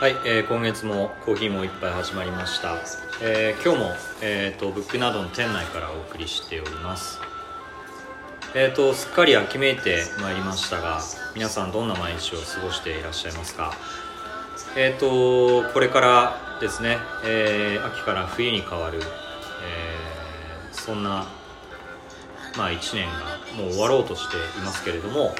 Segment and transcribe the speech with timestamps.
[0.00, 2.76] はい、えー今月もコーヒーも一杯始まりました、
[3.20, 3.90] えー今日も、
[4.22, 7.18] えー、とブックなどの店内からお送りしております。
[8.54, 11.00] えー、とすっかり秋めいてまいりましたが
[11.34, 13.72] 皆さんどんな毎日を過ごしていらっしゃいますか？
[14.76, 21.26] えー、とこれからですね、えー秋から冬に変わる、えーそんな
[22.56, 25.34] まあ、1年がもう終わろうとしていますけれども、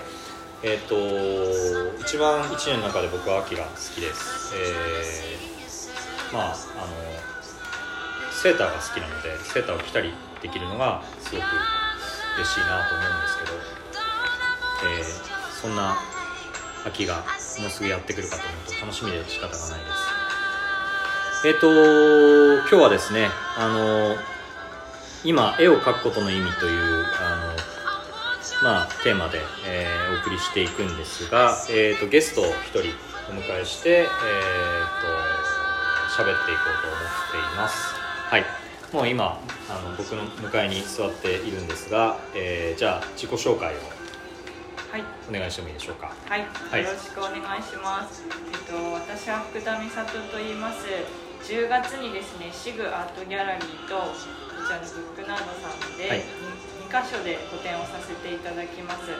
[0.62, 0.95] えっと
[2.03, 6.59] 一番1年の中で僕は秋が好きです、えーまああの
[8.33, 11.45] セーターが好きなのでセーターを着たりできるのがすごく
[12.37, 13.52] 嬉しいなと思うんですけど、
[14.91, 15.97] えーそんな
[16.87, 17.25] 秋が
[17.61, 19.91] もうすぐやってくるかと思うと楽しみで仕方がないで
[21.43, 21.49] す。
[21.49, 21.66] えっ、と
[22.60, 24.15] 今日はですねあの
[25.25, 27.68] 今絵を描くことの意味というあの、
[28.62, 32.80] まあ、テーマで、えーお送りしていくんですが、えー、とゲストを1人
[33.30, 34.09] お迎えして、えー、と
[36.23, 37.95] 喋っていこうと思っています。
[37.95, 38.45] はい。
[38.92, 43.79] もう今あの僕の向かいに座っているんですが、えーじゃあ自己紹介を
[44.90, 46.10] はい、お願いしてもいいでしょうか？
[46.26, 46.82] はい、はい。
[46.82, 48.24] よろしくお願いします。
[48.26, 50.86] えっと、私は福田美里と言います。
[51.45, 54.10] 10月にですね、シグアートギャラリーと、こ
[54.66, 56.18] ちらのブックナードさんで、はい。
[56.18, 56.24] 2
[56.89, 59.13] 箇所で個展をさせていただきます。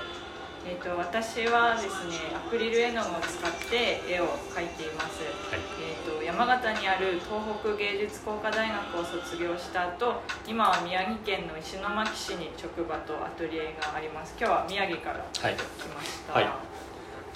[0.67, 5.23] えっと、私はですね、アクリル絵の具を使って絵を描いています。
[5.49, 5.61] はい。
[5.81, 14.35] えー、と山形にある東北芸術工科大学を卒業した後今は宮城県の石巻市に職場とアトリエがあります。
[14.39, 15.55] 今日は宮城からはい。
[15.55, 16.49] 来ました、はい。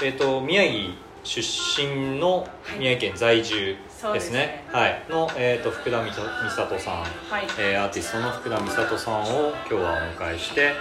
[0.03, 0.95] えっ、と宮城
[1.25, 3.77] 出身の宮城県在住
[4.11, 4.39] ですね。
[4.39, 5.03] ね、はい。
[5.09, 7.01] の、えー、と福田美里さん。
[7.01, 7.07] は
[7.41, 7.45] い。
[7.59, 10.73] えーアーティストの福田美里さんを今日はお迎えして、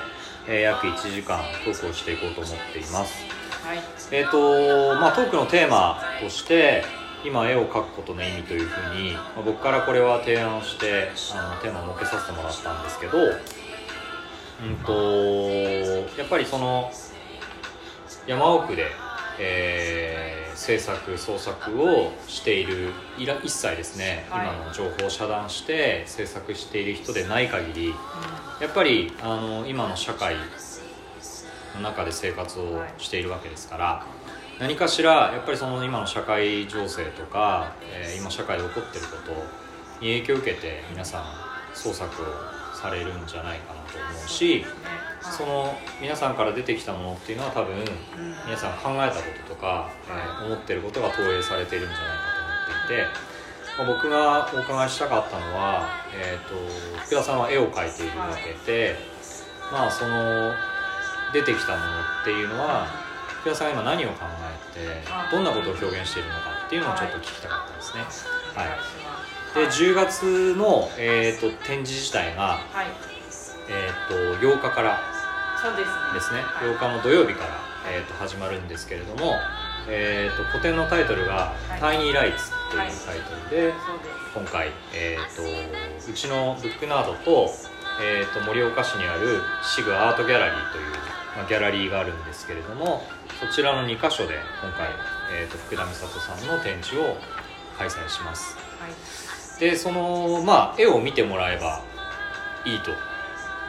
[0.47, 3.13] えー約1時間トークをしていこうと思っています。
[3.63, 3.79] はい。
[4.11, 6.83] えっ、とまあトークのテーマとして
[7.23, 14.91] 今絵を描くことの意味というふうに、まあ僕からこれは提案してあのテーマを設けさせてもらったんですけどうんと
[16.19, 16.91] やっぱりその
[18.25, 18.87] 山奥で、
[19.39, 24.45] えー制作創作をしている一切ですね、はい。
[24.45, 27.95] 今の情報を遮断して制作している人でない限り
[28.59, 30.35] やっぱりあの今の社会
[31.75, 34.05] の中で生活をしているわけですから、
[34.59, 39.31] 何かしらやっぱりその今の社会情勢とか、えー今社会で起こっていること
[40.05, 41.23] に影響を受けて皆さん
[41.73, 42.25] 創作を
[42.75, 44.63] されるんじゃないかなと思うし
[45.21, 47.85] その皆さんから出てきたものっていうのは多分うん
[48.45, 53.05] 皆さん考えたこととか、えー思ってることが投影されているんじゃないかと思っていて、
[53.77, 58.95] まあ僕がお伺いしたかったのは、えー、と福田さんは絵を描いているわけで、
[59.71, 60.51] まあその
[61.33, 61.85] 出てきたもの
[62.21, 62.87] っていうのは
[63.41, 64.25] 福田さんが今何を考
[64.75, 68.03] えてあどんなことを表現しているのかっていうのをちょっと聞きたかったですね。
[68.53, 68.69] お願い。
[69.53, 72.87] ではい10月の、えー、と展示自体が、はい。
[73.69, 75.10] えー、と8日から
[75.61, 75.95] そうですね。
[76.13, 76.41] ですね。
[76.41, 77.61] はい8日の土曜日から、
[77.93, 79.37] えー、と始まるんですけれども、
[79.87, 81.79] えー、と個展のタイトルが「はい。
[81.79, 82.89] タイニーライツ」とい。
[82.89, 83.73] うタイトルで、
[84.33, 87.53] 今回、えー、とうちのブックナードと,、
[88.01, 90.91] えー、と盛岡市にあるシグアートギャラリーという、
[91.37, 93.05] まあ、ギャラリーがあるんですけれども
[93.39, 94.89] そちらの2箇所で今回、
[95.31, 97.17] えー、と福田美里さんの展示を
[97.77, 98.57] 開催します。
[98.79, 99.59] はい。
[99.59, 101.81] でそのまあ絵を見てもらえば
[102.65, 102.91] いいと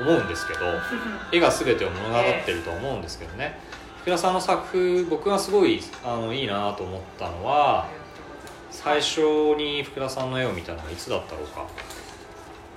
[0.02, 0.60] 思うんですけど
[1.32, 3.58] 絵が全てを物語ってるとは思うんですけどね、
[4.00, 7.86] 福田さんの作風僕がすごいあのいいなと思ったのは
[8.70, 9.20] 最初
[9.56, 11.64] に福田さんの絵を見たのはいつだったろうか。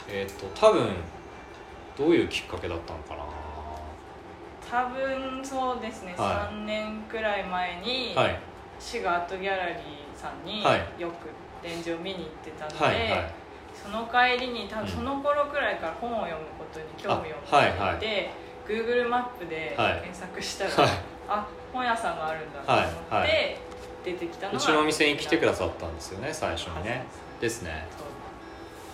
[0.07, 0.87] えっ、と多分
[1.97, 3.23] どういうきっかけだったのかな。
[4.69, 8.39] 多分そうですね、は3年くらい前に、はい。
[8.79, 9.75] シガートギャラリー
[10.15, 11.01] さんにはい。
[11.01, 11.29] よく
[11.63, 13.31] 展示を見に行ってたので、はいはい。
[13.73, 16.45] その帰りに多うん分その頃くらいから本を読む
[16.75, 18.09] ことに興味を持あはいはいってい。
[18.09, 18.29] て、
[18.67, 19.93] Google マップではい。
[20.01, 20.99] 検索したら、はい。
[21.27, 22.81] あ本屋さんがあるんだと思
[23.21, 23.57] って、
[24.03, 27.05] 出てきたのがうちのお店に来てくださったんですよね最初にね。
[27.41, 27.87] ですね。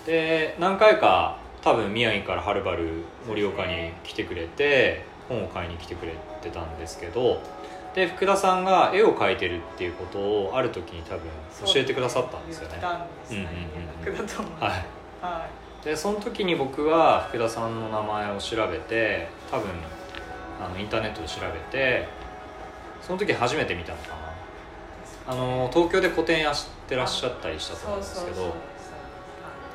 [0.05, 7.39] で何回か多分宮城からはるばる盛岡に来てくれて本を買いに来てくれてたんですけど
[7.93, 11.27] で福田さんが絵を描いてるっていうことをある時に多分
[11.65, 12.77] 教えてくださったんですよね。
[12.81, 14.85] はい。
[15.21, 15.47] は
[15.83, 19.69] でその時に僕は福田さんの名前を調べて多分
[20.59, 22.07] あのインターネットで調べて
[23.01, 24.15] その時初めて見たのかな。
[25.27, 26.55] あの東京で個展やっ
[26.87, 28.55] てらっしゃったりしたと思うんですけど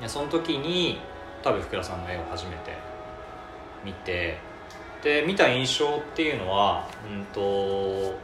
[0.08, 0.99] その時に
[1.43, 2.73] 多分福田さんの絵を初めて
[3.85, 4.38] 見て
[5.03, 8.14] で見た印象っていうのは、うん、と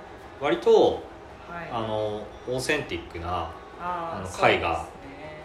[0.40, 1.02] 割と
[1.52, 1.68] はい。
[1.70, 4.86] あのオーセンティックなあの絵画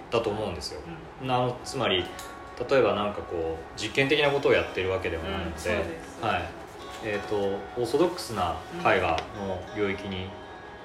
[0.10, 0.82] だと思うんですよ。
[1.22, 1.32] うん。
[1.32, 2.06] あのつまり
[2.70, 5.86] 例えばなんかこう実験的なことをやってるわけではないので,、
[6.22, 6.50] うんはい。
[7.04, 7.36] えー、と
[7.80, 10.28] オーソドックスな絵画の領域に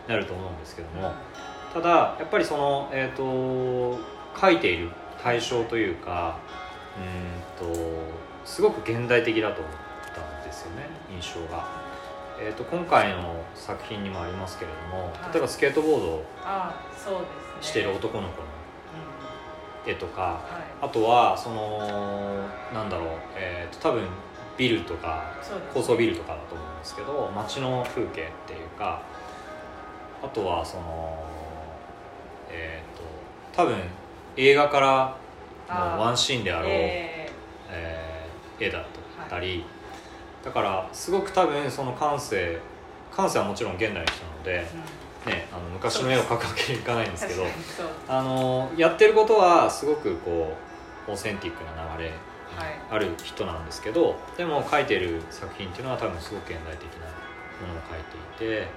[0.06, 1.12] なると思うんですけども、
[1.72, 3.98] ただやっぱりその、えー、と
[4.34, 4.90] 描いている
[5.22, 6.38] 対象というか
[6.98, 7.80] うーんと
[8.44, 9.72] すごく現代的だと思っ
[10.14, 11.66] たんですよね印象が、
[12.38, 15.32] えー、と今回の作品にもありますけれどもはい。
[15.32, 16.24] 例えばスケートボードを
[17.60, 18.61] している男の子のうん
[19.86, 20.38] 絵とかは
[20.82, 20.86] い。
[20.86, 24.04] あとはそのなんだろう、えー、と多分
[24.56, 25.32] ビルとか
[25.72, 28.12] 高層ビルとかだと思うんですけど街の風景っ
[28.46, 29.02] ていうか
[30.22, 31.24] あとはその
[32.50, 33.02] えっ、と
[33.56, 33.76] 多分
[34.36, 35.16] 映画から
[35.68, 37.12] のワンシーンであろう、ええー
[38.60, 38.84] 絵だっ
[39.28, 39.64] たり、
[40.44, 42.58] だからすごく多分その感性
[43.10, 47.44] 感性はもちろん現代の人なので、ーうんね、あの昔の絵を描くわけにいかないんですけど
[48.08, 50.56] あのやってることはすごくこ
[51.06, 52.10] うオーセンティックな流れ
[52.56, 52.74] はい。
[52.90, 58.04] ある人なんですけどでも描いてる作品っていうのは多分すごく現代的なものを描い
[58.38, 58.68] ていて、ね、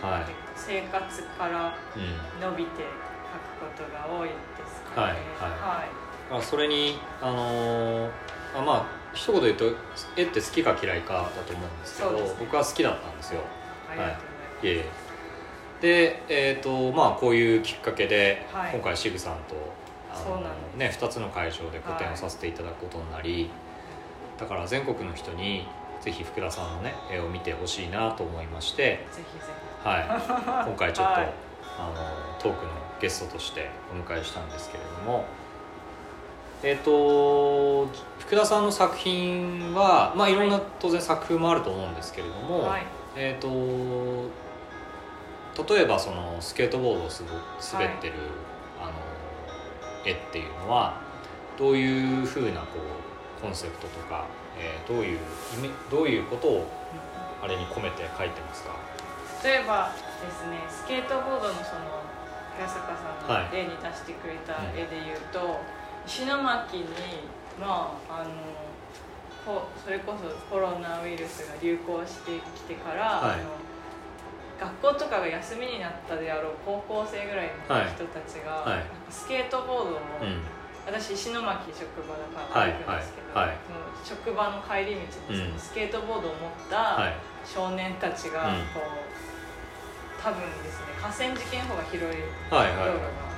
[0.00, 0.24] はい。
[0.56, 4.34] 生活からうん、伸びて書くことが多いで
[4.66, 5.18] すかはいはい。
[5.18, 5.18] だ
[5.48, 5.86] か
[6.30, 8.10] らそれにあのー
[8.54, 9.76] あまあ一言で言うと
[10.16, 12.34] 絵って好きか嫌いかだと思うんですけどね。
[12.38, 13.40] 僕は好きだったんですよ。
[13.90, 15.01] ありがとうございいえ
[15.82, 18.72] でえっ、とまあこういうきっかけで、はい。
[18.72, 19.56] 今回シグさんと
[20.12, 23.50] あそうなね、2つの会場で個展をさせていただくことになり、
[24.38, 25.66] だから全国の人に
[26.00, 29.52] ぜひ福田さんのね絵を見てほしいなと思いまして、ぜひぜ
[29.82, 30.06] はい、
[30.70, 31.32] 今回ちょっと、はい。
[31.78, 31.94] あの
[32.38, 32.70] トークの
[33.00, 35.24] ゲストとしてお迎えしたんですけれども
[36.62, 37.86] えっ、と
[38.20, 42.82] 福田さんの作品は、まあ、いろんな当然作風もあると思うんですけれどひも、はい。
[43.16, 43.48] えっ、と
[45.68, 47.30] 例えばそのスケートボードをすご
[47.78, 48.14] 滑ってる、
[48.80, 48.92] あの
[50.06, 51.00] 絵っていうのは
[51.58, 52.78] どういうふうなこ
[53.38, 54.26] うコンセプトとか、
[54.58, 55.18] えーどういう
[55.90, 56.66] どういうことを
[57.42, 58.70] あれに込めて描いてますか？
[59.44, 59.92] 例えば
[60.24, 62.00] ですねスケートボードのその
[62.56, 65.60] 早坂さんはいの例に出してくれた絵で言うと、
[66.06, 66.84] 石巻に
[67.60, 68.30] まああの
[69.44, 73.40] こそれこそコロナウイルスが流行してきてから、はい。
[73.40, 73.71] あの
[74.62, 78.86] 学校とかが休みになったであろう高校生ぐらいのはい人たちが、はい。
[79.10, 80.38] スケートボードを、うん。
[80.86, 83.48] 私石巻職場だから歩くんですけど、はい。
[83.48, 83.58] はい。
[84.02, 85.02] 職場の帰り道
[85.34, 87.14] にスケートボードを持った、はい。
[87.44, 88.66] 少年たちがうん。
[88.70, 88.86] こう、
[90.22, 92.62] 多分ですね河川敷の方が広い道路が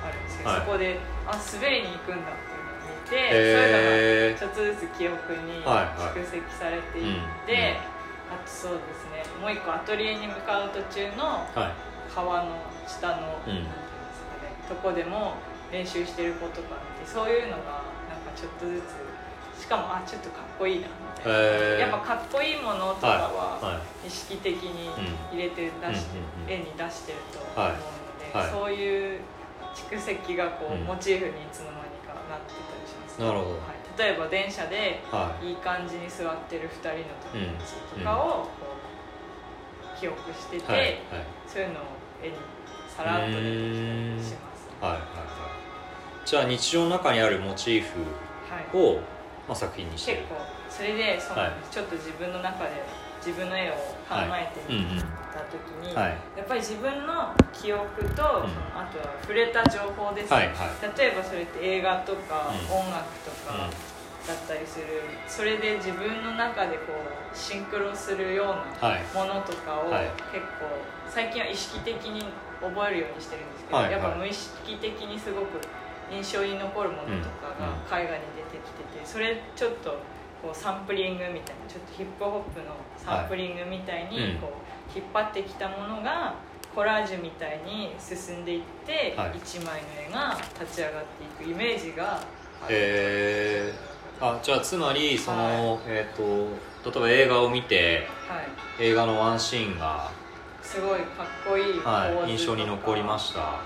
[0.05, 0.59] あるんですけど、はい。
[0.61, 3.73] そこであ滑りに行くんだっていうのを見て、そうい
[4.29, 7.77] うのがちょっとずつ記憶に蓄積されていって、
[8.31, 11.95] あとそうですねもう一個アトリエに向かう途中のはい。
[12.13, 12.55] 川の
[12.87, 13.19] 下の、うん。
[13.19, 13.73] なんていうんで
[14.13, 15.33] すかねとこでも
[15.71, 21.79] 練習してる子とか見てそういうのがなんかちょっとずつしかもあちょっとかっこいいなみたいな、へー。
[21.79, 24.91] やっぱかっこいいものとかは、は意識的に
[25.31, 26.05] 入れて出し、
[26.47, 27.75] 絵に出してると思うの
[28.19, 28.43] で、はい。
[28.43, 28.51] はい。
[28.51, 29.19] そういう
[29.73, 30.83] 蓄積がこう、うん。
[30.83, 33.51] モチーフにいつの間にかなってたりします、なるほど。
[33.51, 35.49] はい、例えば電車ではい。
[35.49, 38.49] いい感じに座ってる2人の友達とかをこ
[39.95, 40.99] う記憶してて、はいはい。
[41.47, 41.83] そういうのを
[42.21, 42.33] 絵に
[42.87, 46.27] さらっと出てきたりします、はいはいはい。
[46.27, 47.99] じゃあ日常の中にあるモチーフ
[48.49, 48.99] はい、を、
[49.47, 50.17] まあ、作品にしてる。
[50.19, 50.35] 結構。
[50.69, 51.51] それでその、はい。
[51.71, 52.83] ちょっと自分の中で
[53.25, 53.79] 自分の絵を考
[54.31, 55.03] えてうんうん
[55.35, 56.17] みた時に、はい。
[56.37, 58.15] やっぱり自分の記憶と、ん。
[58.15, 60.31] そのあとは触れた情報です。
[60.31, 60.97] ね、はいはい。
[60.97, 62.87] 例えばそれって映画とか、うん。
[62.87, 63.67] 音楽とか
[64.27, 68.47] だったりする、それで自分の中でこうシンクロするよう
[68.81, 69.03] なはい。
[69.13, 70.07] ものとかをはい。
[70.31, 70.71] 結構
[71.09, 72.23] 最近は意識的に
[72.61, 73.93] 覚えるようにしてるんですけど、はいはい。
[73.93, 75.59] やっぱ無意識的にすごく
[76.11, 77.49] 印象に残るものとか
[77.89, 79.97] が絵画に出てきててそれちょっと
[80.45, 84.53] こうサンプリングみたいなちょっとヒップホップのサンプリングみたいにこ
[84.93, 86.35] う引っ張ってきたものが
[86.75, 89.37] コラージュみたいに進んでいってはい。
[89.37, 91.05] 一枚の絵が立ち上がっ
[91.37, 92.25] ていくイメージがある。
[92.69, 98.39] えー、あじゃあつまりその、えっ、と例えば映画を見ては
[98.83, 98.87] い。
[98.89, 100.11] 映画のワンシーンが、
[100.61, 103.61] すごいかっこいいはい、印象に残りました、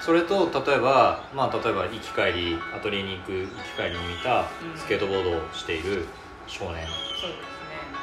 [0.00, 4.78] それと例えば、まあ、例えば行き帰りアトリエに行く行き帰りに見たうん。
[4.78, 6.06] スケートボードをしている
[6.46, 6.86] 少年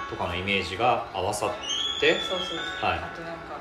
[0.09, 1.49] とかのイメージが合わさっ
[1.99, 2.99] てそうそう、はい。
[2.99, 3.57] あとなんか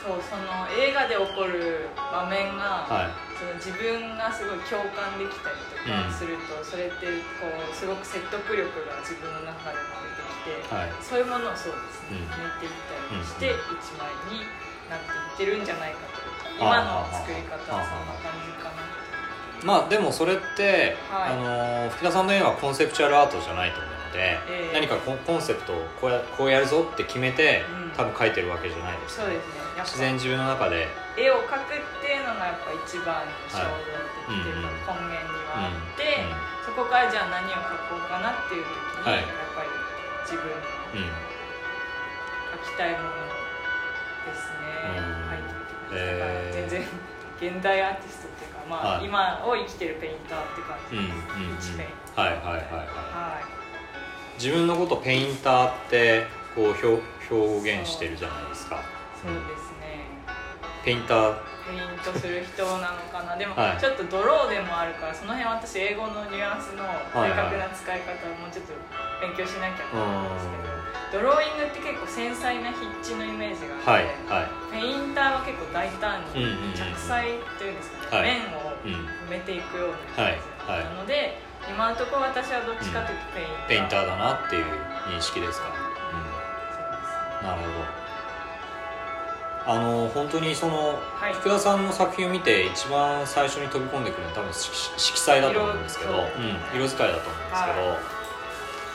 [0.00, 3.26] そうその映画で起こる場面が、はい。
[3.36, 6.14] その自分がすごい共感できたりとかうん。
[6.14, 9.98] すると、それってこうすごく説得力が自分の中でも
[10.48, 10.94] 出てきて、はい。
[11.02, 12.32] そういうものをそうですね、うん。
[12.32, 13.76] 抜いていったりしてうん。
[13.76, 14.46] 一枚に
[14.88, 16.15] なっていってるんじゃないかと。
[16.15, 16.15] あ
[16.58, 18.82] 今の作り方はそんな感じかな。
[19.64, 21.32] まあでもそれって、はい。
[21.32, 24.74] あの福田さんの絵はコンセプチュアルアートじゃないと思うので、ええ。
[24.74, 27.96] 何かコンセプトをこうやこうやるぞって決めて、うん。
[27.96, 30.88] 多分描いてるわけじゃないですそうですね自然自分の中で。
[31.16, 33.80] 絵を描くっていうのがやっぱ一番衝動
[34.28, 36.24] 的っていうか根源にはあって、
[36.64, 39.24] そこからじゃあ何を描こうかなっていう時に、はい。
[39.24, 39.68] やっぱり
[40.28, 40.56] 自分の
[40.92, 41.16] うんうん。
[42.52, 43.16] 描きたいもの
[44.28, 45.32] ですね、うん。
[45.32, 46.45] 描いてみてください、えー
[47.40, 49.04] 現代アーティストっていうか、まあはい。
[49.04, 51.76] 今を生きてるペインターって感じうんうんです、うん。
[51.76, 52.62] 一面はいはいはいはい。
[52.62, 54.42] はい。
[54.42, 58.80] 自分のことペインターってこう表表現してるじゃないですか。
[59.22, 60.06] そうですね。
[60.84, 61.34] ペインター
[61.66, 63.36] ペイントする人なのかな。
[63.36, 63.80] でもはい。
[63.80, 68.72] ちょっとドローでもあるからその辺私英語のニュアンスの正確な使い方をもうちょっと
[69.20, 70.46] 勉強しなきゃと思うんです
[71.12, 79.06] けどドローイングって結構繊細な筆致のイメージがあはいって、はいペインターは結構大胆にうんうんうん着彩というんですかはいね、面をうん。
[79.30, 80.84] 埋めていくようなイメージはいはい。
[80.84, 81.38] なので、
[81.70, 84.66] 今のところ私はどっちかというとペインター、ペインターだなっていう
[85.08, 88.05] 認識ですか、そうなるほど
[89.66, 91.34] あの本当にその、はい。
[91.34, 97.98] 福田さんの作品を見て一番最初に飛び込んでくるのは多分色色彩だと思うんですけど色うん、色使いだと思うんですけど、は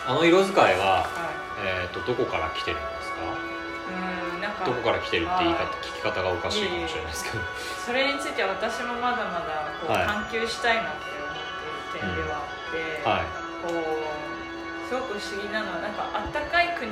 [0.08, 1.62] あの色使いは、はい。
[1.84, 4.66] えー、とどこから来てるんですか？
[4.66, 5.76] どこから来てるって言い方はい。
[5.84, 7.44] 聞き方がおかしいかもしれないですけど。
[7.86, 10.08] それについては私もまだまだこう、はい。
[10.08, 11.36] 探求したいなって思っ
[11.92, 13.30] ている点ではあって、はい。
[13.62, 16.90] こうすごく不思議なのはなんかあったかい国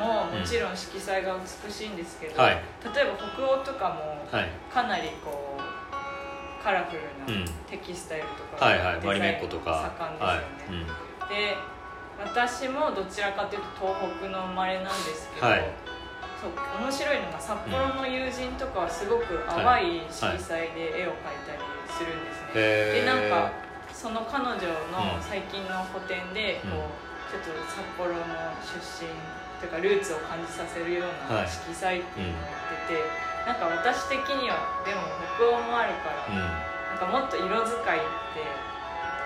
[0.00, 2.54] ももちろん色彩が美しいんですけど、はい。
[2.82, 4.48] 例えば北欧とかもはい。
[4.72, 7.44] かなりこうカラフルうん。
[7.44, 9.36] なテキスタイルとか、はいは盛んですよね、
[11.20, 11.56] はい、で
[12.18, 15.64] 私もどちらかというと東北の生まれなんですけど、はい。
[16.40, 23.52] そう面白いのが札幌の友人とかはすごく淡い色彩で絵を描いたりするんですね、でなんか
[23.92, 24.52] その彼女
[24.92, 26.70] のうん最近の個展でうん。
[26.70, 27.05] こう、
[27.42, 28.24] ちょっと札幌の
[28.64, 29.10] 出身
[29.60, 31.48] というかルーツを感じさせるようなはい。
[31.48, 33.02] 色彩っていうのをやってて、
[33.46, 36.36] なんか私的にはでも北欧もあるから、うん。
[36.36, 38.00] なんかもっと色使いっ
[38.36, 38.44] て、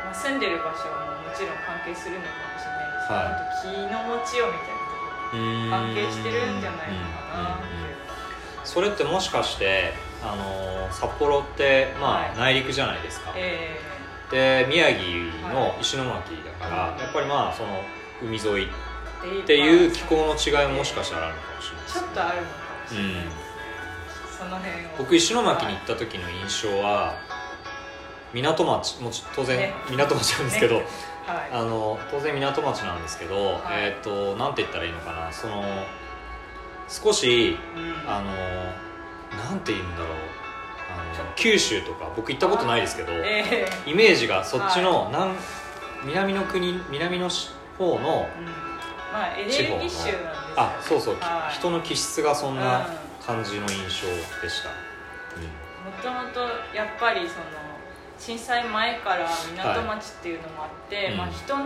[0.04, 3.90] まあ、住んでる場所ももちろん関係するのかもしれないですけど、はい。
[3.90, 7.96] 気の持ちようみたいなところ関係してるんじゃないのかなっていう。
[8.64, 12.38] それってもしかしてあの札幌ってまあはい。
[12.38, 13.80] 内陸じゃないですか、え
[14.30, 15.02] で宮城
[15.52, 17.82] の石巻だから、はいやっぱりまあその
[18.22, 18.66] 海沿い。
[18.66, 21.92] っーていう気ま候の違いももしかしたらあるのかもしれないね。
[21.92, 23.50] ちょっとあるのかもしれない、うん
[24.40, 24.88] その辺を。
[24.96, 27.14] 僕石巻に行った時の印象は
[28.32, 29.00] 港町。
[29.02, 29.74] もち当然ね。
[29.90, 30.84] 港町なんですけど、はい。
[31.52, 33.60] あの当然港町なんですけど、はい。
[33.74, 35.30] えっ、となんて言ったらいいのかな。
[35.32, 35.62] その
[36.88, 38.10] 少しうん。
[38.10, 38.32] あの
[39.38, 40.08] なんて言うんだろう。
[40.92, 45.36] あの九州とか僕行ったことないですけど、えイメージがそっちの南、
[46.04, 47.28] 南の国南の
[47.80, 48.28] 方の
[49.10, 50.14] まあエネルギッシュなんですよ
[50.56, 51.54] あそうそう、はい。
[51.54, 52.84] 人の気質がそんなうん。
[53.20, 54.08] 感じの印象
[54.42, 56.40] でした、もともと
[56.74, 57.44] やっぱりその
[58.18, 61.12] 震災前から港町っていうのもあって、はい。
[61.12, 61.64] うんまあ、人の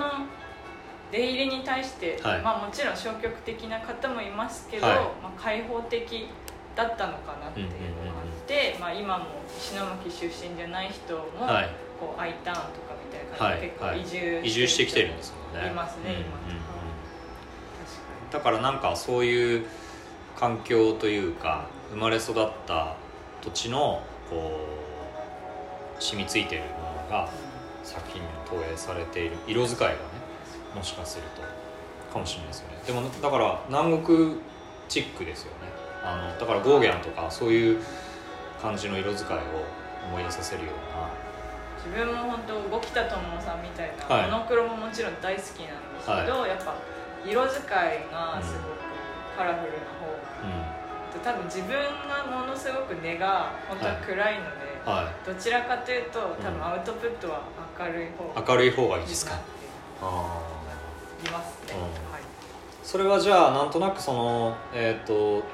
[1.11, 2.43] 出入りに対して、はい。
[2.43, 4.97] まあ、もちろん消極的な方もいますけど、はい。
[5.23, 6.29] まあ、開放的
[6.77, 7.73] だったのかなっていうの
[8.13, 11.71] があって、まあ、今も石巻出身じゃない人も、はい。
[11.99, 12.94] こう I ターンとかみ
[13.39, 15.71] たいな結構移住移住してきてるんですもんね。
[15.71, 16.23] いますねうんうんうん。
[16.23, 16.29] 今。
[18.31, 19.67] だからなんかそういう
[20.37, 22.97] 環境というか生まれ育った
[23.41, 24.61] 土地のこ
[25.99, 27.31] う染みついているものが
[27.83, 29.99] 作品に投影されている色使いがね
[30.75, 32.75] もしかするとかもしれないですよね。
[32.87, 34.37] でもだから南国
[34.89, 35.73] チックですよね。
[36.03, 37.79] あのだからゴーギャンとかそういう
[38.61, 39.41] 感じの色使いを
[40.09, 41.09] 思い出させるような
[41.85, 43.13] 自分も本当五木田智
[43.43, 44.31] さんみたいな、はい。
[44.31, 46.75] モノクロももちろん大好きなんですけど、やっぱ
[47.25, 48.85] 色使いがすごく
[49.37, 50.19] カラフルな方が、
[51.17, 51.77] う多分自分
[52.09, 57.43] がものすごく根が本当は暗いので、んはどちらかというと多分アウトプットは
[57.79, 59.37] 明るい方がい明るい方がいいいいですかい
[61.31, 61.83] ますね、うん。
[62.13, 62.23] はい。
[62.83, 65.45] それはじゃあなんとなくそのえっ、とはい。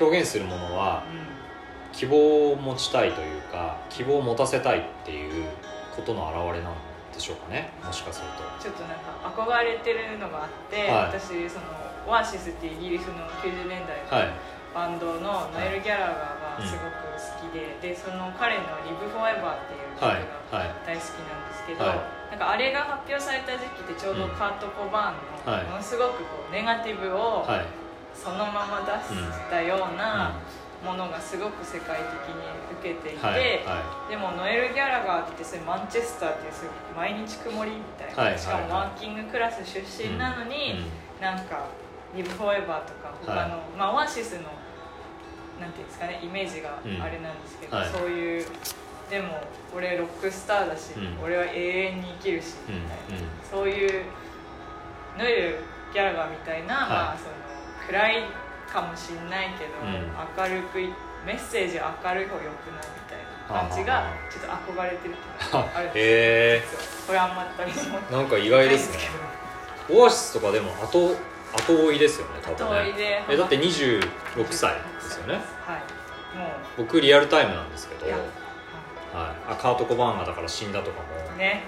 [0.00, 1.39] 表現するものはう
[1.92, 5.48] 希望を持ちたいというか希望を持たせたいっていう
[5.94, 6.74] ことの表れなん
[7.12, 8.44] でしょうかねもしかすると。
[8.44, 11.18] ん、ちょっとなんか憧れてるのがあって、はい。
[11.18, 11.66] 私その
[12.06, 14.34] オアシスっていうイギリスの90年代のはい。
[14.72, 20.22] バンドのノエル・ギャラガーがすごく好きで、でその彼の「リブ・フォーエバー」っていう曲はい。
[20.50, 20.70] がはい。
[20.86, 21.98] 大好きなんですけど、はい。
[22.30, 25.64] なんかあれが発表された時期ってちょうどカート・コバーンはい。
[25.64, 27.66] のものすごくこうネガティブをはい。
[28.14, 30.32] そのまま出したような
[30.84, 32.40] ものがすごく世界的に
[32.80, 40.88] 受けていて、はいはでもノエル・ギャラガーってそれマンチェスターっていうすごい毎日曇りみたいな、はいはいしかもワーキングクラス出身なのに、
[41.20, 41.66] なんか
[42.16, 43.50] 「リブ・フォーエバー」とか他の、はい。
[43.76, 44.48] まあ、オアシスの
[45.60, 47.90] なんていうんですかねイメージがあれなんですけど、うんはい。
[47.92, 48.46] そういう
[49.10, 49.42] でも
[49.76, 51.24] 俺ロックスターだし、うん。
[51.24, 53.28] 俺は永遠に生きるしうんみたいな、うん。
[53.50, 54.04] そういう
[55.18, 55.58] ノエル・
[55.92, 56.88] ギャラガーみたいな、はい。
[56.88, 57.30] まあ、その
[57.86, 58.24] 暗い
[58.72, 60.54] かもしんないけど、うん。
[60.54, 60.88] 明るくい
[61.26, 66.62] メッセージ明るい方がよくないみたいな感じがちょっと憧れてるってのがあるんですよ。
[66.62, 66.62] へえ
[67.06, 68.98] これあんまりもなんか意外ですね。
[69.90, 71.16] オアシスとかでも後
[71.52, 74.06] 後追いですよね多後分ねえだって26
[74.50, 75.34] 歳ですよね。
[75.34, 76.38] はい。
[76.38, 76.46] も
[76.78, 78.06] 僕リアルタイムなんですけど。
[78.10, 78.20] はい、
[79.48, 81.36] あカート・コバーンがだから死んだとかも。
[81.36, 81.64] ね。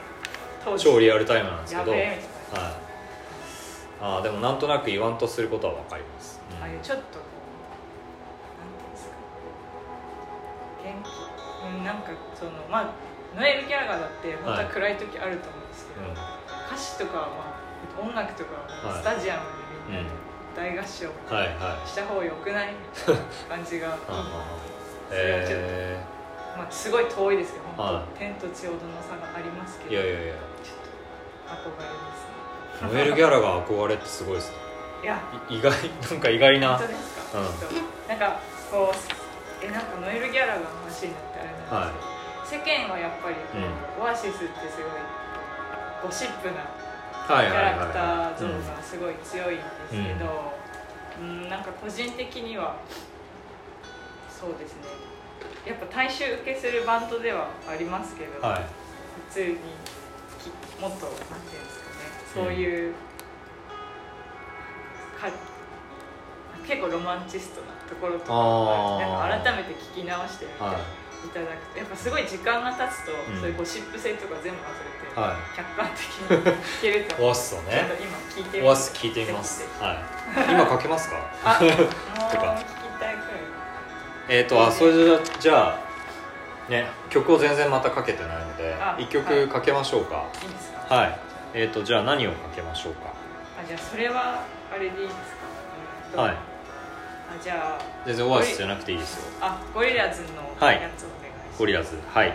[0.78, 2.18] 超リアルタイムなんですけど、はい、
[4.00, 6.31] あーでもなんとなく言わんとすることは分かります、うん
[6.62, 9.18] ああいうちょっとこうなんていうんですか。
[10.82, 11.10] 元気
[11.66, 12.94] うんなんかそのまあ
[13.34, 16.14] ノエル・ギャラガーだって本当は暗い時あると思うんですけど、うん
[16.72, 19.42] 歌詞とかはまあ音楽とかははいスタジアム
[19.92, 20.16] でみんなで
[20.56, 26.00] 大合唱はいはいした方がよくないみたいな感じがそれはちょっとえ
[26.56, 28.18] まあ、すごい遠いですよ本当、はい。
[28.18, 29.96] 天と地ほどの差がありますけー、どい。
[29.96, 32.92] やいやいやちょっと憧れますね。
[32.92, 34.56] ノエル・ギャラが憧れってすごいですね
[35.48, 35.72] 意外
[36.10, 36.78] なんか意外な。
[36.78, 38.08] 本当ですか、うん。
[38.08, 38.40] なんか
[38.70, 42.02] こうえなんかノエル・ギャラガーの話になってあれなんで
[42.46, 43.58] すけど、世間はやっぱりこ
[43.98, 44.36] う、オアシスって
[44.70, 45.02] すごい
[46.02, 46.66] ゴシップな
[47.26, 50.52] はいはいはいキャラクタはいー像がすごい強いんですけど、
[51.20, 52.76] うん、なんか個人的には
[54.28, 54.82] そうですね。
[55.64, 58.62] やっぱ大衆受けするバンドではありますけど、うんはい。
[59.30, 59.56] 普通に
[60.42, 62.98] きもっとなんていうんですかねそういう、か
[66.66, 70.76] 結構ロマンチストなところとかなんか改めて聞き直してみてはい。
[71.22, 73.40] いただくとやっぱすごい時間が経つと、うん。
[73.40, 77.86] そういうゴシップ性とか全部外れて、は客観的に聞けるといオアシスをね。
[77.88, 79.62] ちょっと今聞いてみオアシス聞いてみます。
[79.80, 79.98] はい。
[80.50, 81.16] 今かけますか？
[81.44, 81.86] あ もう聞きたい
[82.34, 82.62] くらい。
[84.28, 85.78] えっとあそれじゃじゃ
[86.68, 90.24] あね曲を全然またかけてないのであ一曲かけましょうか。
[90.42, 90.94] いいですか？
[90.94, 91.18] はい、
[91.54, 93.10] えっ、とじゃあ何をかけましょうか？
[93.62, 94.40] あじゃあそれは
[94.72, 95.14] あれでいいです
[96.14, 96.22] か？
[96.22, 96.30] はい。
[96.32, 96.38] あ
[97.42, 98.06] じゃあ。
[98.06, 99.22] 全然オアシスじゃなくていいですよ。
[99.40, 100.80] あゴリラズのはい。
[100.82, 102.32] やつお願いします、ゴリラズはい。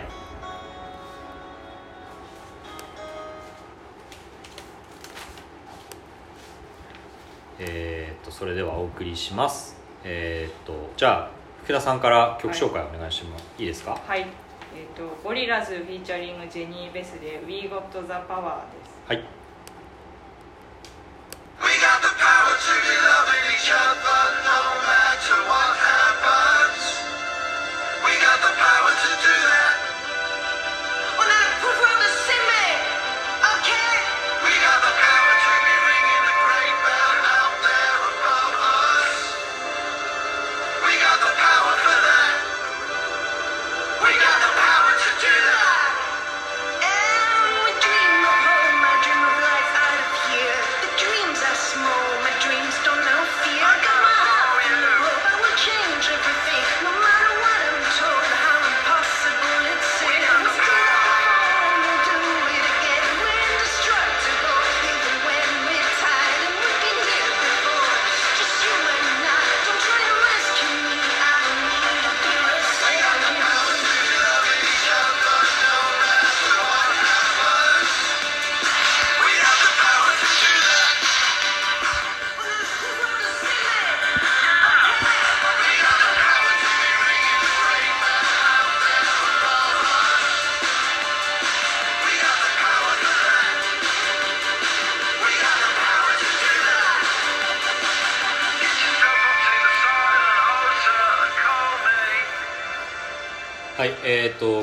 [7.60, 9.76] えっ、とそれではお送りします。
[10.04, 11.30] えっ、とじゃあ
[11.64, 13.98] 福田さんから曲紹介お願いしてもいいですか？
[14.06, 14.20] はい。
[14.20, 14.26] えっ、
[14.96, 17.98] とゴリラズフィーチャリングジェニー・ベスで「We Got the
[18.28, 18.98] Power」です。
[19.08, 19.24] はい
[21.62, 25.87] We got the power to be loving each other no matter what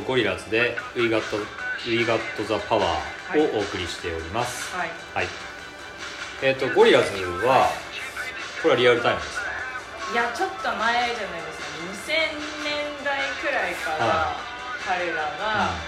[0.06, 1.22] ゴリラズで「We Got,
[1.88, 2.80] We Got the Power」
[3.38, 4.76] をお送りしております。
[4.76, 4.90] はい。
[5.14, 5.28] はい、
[6.42, 7.12] えっ、とゴリラズ
[7.46, 7.70] は
[8.62, 9.46] これはリアルタイムですか？
[10.14, 11.66] いやちょっと前じゃないですか
[12.14, 12.14] 2000
[12.62, 14.38] 年代くらいからは
[14.86, 15.82] 彼らが、まあ、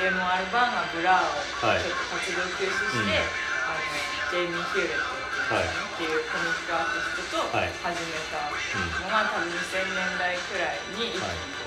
[0.00, 1.28] デーモン・アルバーンがブラーを
[1.60, 3.28] ちょっと活動休止して、うん。
[3.68, 3.84] あの
[4.32, 7.68] ジェイミー・ヒューレットっていうコミックアーティストとはい。
[7.84, 11.59] 始めたのが多分2000年代くらいに一気に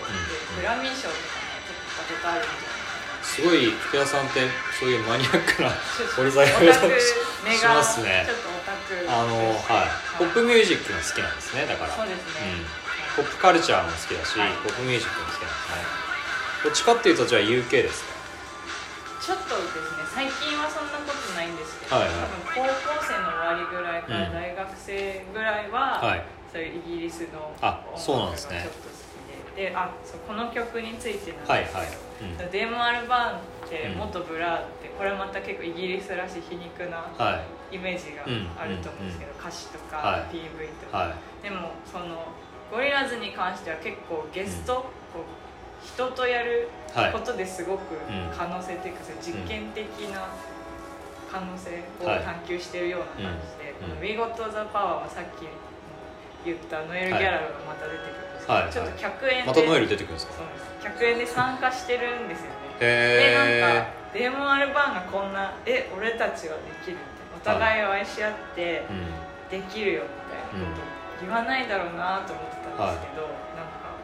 [0.55, 2.43] グラミー賞とかも取ったことあるん。
[2.43, 2.83] じゃない
[3.23, 4.45] すごい福田さんって
[4.77, 6.51] そういうマニアックなちょっと掘り下し
[7.63, 8.27] ますね。
[8.27, 10.19] ちょっとオタクあのはい。
[10.19, 11.95] ポップミュージックが好きなんですねだから。
[11.95, 12.51] そうですね、
[13.17, 13.23] うん。
[13.23, 14.51] ポップカルチャーも好きだし、はい。
[14.61, 15.81] ポップミュージックも好きなんですね。
[16.63, 18.13] どっちかっていうとじゃあ UK ですか？
[19.23, 22.13] ちょっとですね最近はそんなことないんですけど、はいはい。
[22.53, 24.33] 多分高校生の終わりぐらいからうん。
[24.35, 26.23] 大学生ぐらいは、はい。
[26.51, 28.69] そういうイギリスのあそうなんですね
[29.55, 32.51] でであそうこの曲についてなんはいですけど、はい、うん。
[32.51, 33.97] デーモン・アルバーンってうん。
[33.99, 37.75] 元ブラーってこれまた結構イギリスらしい皮肉なはい。
[37.75, 38.23] イメージが
[38.61, 40.21] あると思うんですけど、歌詞とか、はい。
[40.35, 41.43] PV とか、はい。
[41.43, 42.27] でもその
[42.71, 44.75] ゴリラズに関しては結構ゲスト、
[45.13, 47.11] こう人とやるはい。
[47.11, 48.29] ことですごくうん。
[48.35, 50.29] 可能性っていうか、その実験的な
[51.31, 52.19] 可能性をはい。
[52.21, 53.89] 探求しているような感じで「うん。
[53.89, 54.41] この We Got the
[54.73, 55.47] Power」はさっき
[56.45, 58.71] 言ったノエル・ギャラルがまた出てくるんですけど、はい。
[58.71, 60.33] ちょっと客演でまたノエル出てくるんですか？
[60.33, 60.47] そう
[60.99, 62.53] で参加してるんですよね。
[62.79, 66.97] でなんへかデーモン・アルバーンがこんな「え俺たちはできる」
[67.39, 68.83] みたいなお互いを愛し合って
[69.49, 70.81] できるよみたいなこと
[71.21, 73.95] 言わないだろうなと思ってたんですけど、なんか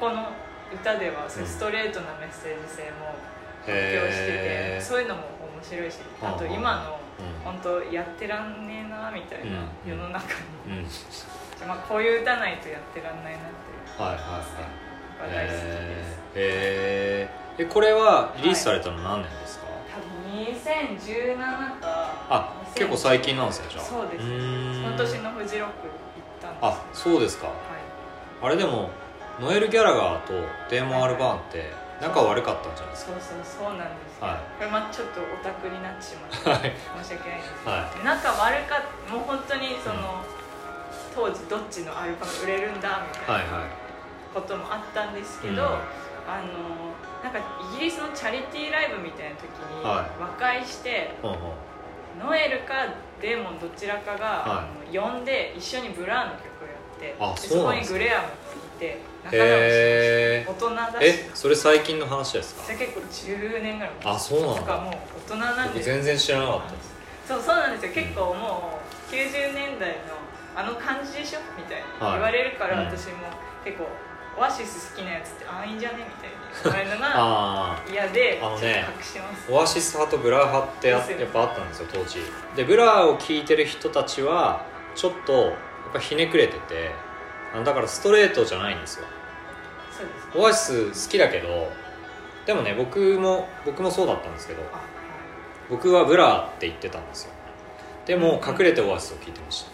[0.00, 0.32] この
[0.72, 3.14] 歌ではそうストレートなメッセージ性も
[3.62, 5.22] 発表してて、そういうのも
[5.54, 7.44] 面白いしあと今のうん。
[7.44, 10.34] 本当やってらんねえなみたいなうん世の中
[10.66, 10.86] に、うん。
[11.68, 15.32] まあ、こういう歌ないとやってらんないなってはいはいはい。
[15.32, 17.62] 大好きです、へー。
[17.62, 22.12] えこれはリリースされたの何年ですか、多分2017か。
[22.28, 23.84] あ結構最近なんですねじゃあ。
[23.84, 24.26] そうです。
[24.26, 24.82] うーん。
[24.82, 25.92] その年のフジロック行っ
[26.42, 26.64] たんです。
[26.64, 27.46] あそうですか。
[27.46, 27.56] はい。
[28.42, 28.90] あれでも
[29.40, 30.32] ノエル・ギャラガーと
[30.68, 31.70] デーモン・アルバーンって
[32.02, 34.36] 仲悪かったんじゃないですそうそうそうなんですよ、はい。
[34.58, 36.72] これまあちょっとオタクになってしまってかはい。
[37.02, 37.54] 申し訳ないんです。
[37.54, 40.18] けど、は仲悪かっもう本当にその、
[41.14, 43.34] 当時どっちのアルバム売れるんだみたいな。
[43.34, 43.83] はいはい
[44.34, 45.58] こともあったんですけど、うん。
[46.26, 46.92] あの
[47.22, 47.38] なんか
[47.74, 49.44] イギリスのチャリティーライブみたいな時
[49.78, 51.54] には和解して、ほうほ
[52.18, 52.26] う。
[52.26, 52.74] ノエルか
[53.20, 60.96] デーモンどちらかが、呼んで一緒にブラーの曲をやってあでそこにグレアもいて仲直りし大人だし。
[61.02, 62.64] えそれ最近の話ですか？
[62.64, 64.14] それ結構10年ぐらい前。
[64.14, 64.76] あそうなんだ。
[64.80, 64.94] もう
[65.28, 66.94] 大人なんで僕全然知らなかったです。
[67.28, 67.92] そうそうなんですよ。
[68.04, 70.16] 結構もう90年代の
[70.56, 71.40] あの感じでしょ？
[71.58, 72.14] みたいな、はい。
[72.14, 72.86] 言われるからうん。
[72.86, 73.28] 私も
[73.64, 73.88] 結構
[74.36, 75.98] オアシス好きなやつってああいいんじゃね？
[75.98, 79.46] みたいに 言われるのがあ嫌でちょっとあのね隠します。
[79.48, 82.20] あオアシス派とブラー派ってやっぱあったんですよ当時。
[82.56, 84.62] でブラーを聴いてる人たちは
[84.94, 85.52] ちょっとやっ
[85.92, 86.90] ぱひねくれてて
[87.64, 89.06] だからストレートじゃないんですよ。
[89.96, 91.70] そうですオアシス好きだけど
[92.46, 94.62] でもね僕も僕もそうだったんですけど
[95.70, 97.30] 僕はブラーって言ってたんですよ。
[98.06, 99.70] でもうん隠れてオアシスを聴いてました。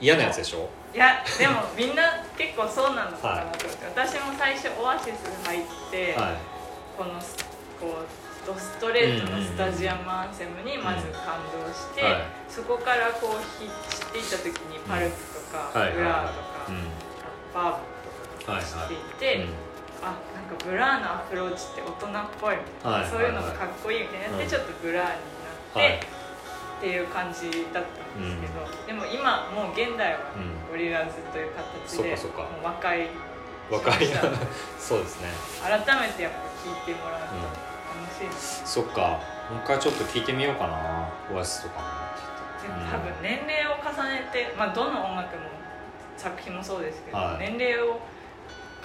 [0.00, 0.68] 嫌なやつでしょ？
[0.94, 6.38] いやでもみんな結構そうなのかなと思って、私も最初オアシス入って、はい。
[6.96, 7.18] この
[7.82, 12.06] こうドストレートのスタジアムアンセムにまず感動して、うん。
[12.06, 12.22] はい。
[12.48, 16.86] そこからこうひ知っていった時にパルプとか、はいはいブラーとか、うん。
[17.52, 17.82] ヴァー
[18.38, 19.54] ヴとか知っていて、うん
[20.04, 24.50] あなんかブラーのアプローチって大人っぽいみたいな、はいそういうのがかっこいいみたいなやって、うん。
[24.50, 25.18] ちょっとブラーになっ
[25.74, 25.98] て、はい
[26.78, 30.70] っていう感じだったんですけど、でも今もう現代はうん。
[30.70, 32.50] ゴリラズという形で、そっかそっか。
[32.50, 33.08] もう若い
[33.70, 34.28] 若いしました。
[34.78, 35.28] そうですね。
[35.62, 37.26] 改めてやっぱ聞いてもらうと
[38.00, 39.00] 楽しいです、そっか。
[39.50, 41.08] もう一回ちょっと聞いてみようかな。
[41.34, 41.86] オアシスとかも
[42.90, 45.42] 多分年齢を重ねて、まあ、どの音楽も
[46.16, 47.50] 作品もそうですけど、はい。
[47.50, 48.00] 年齢を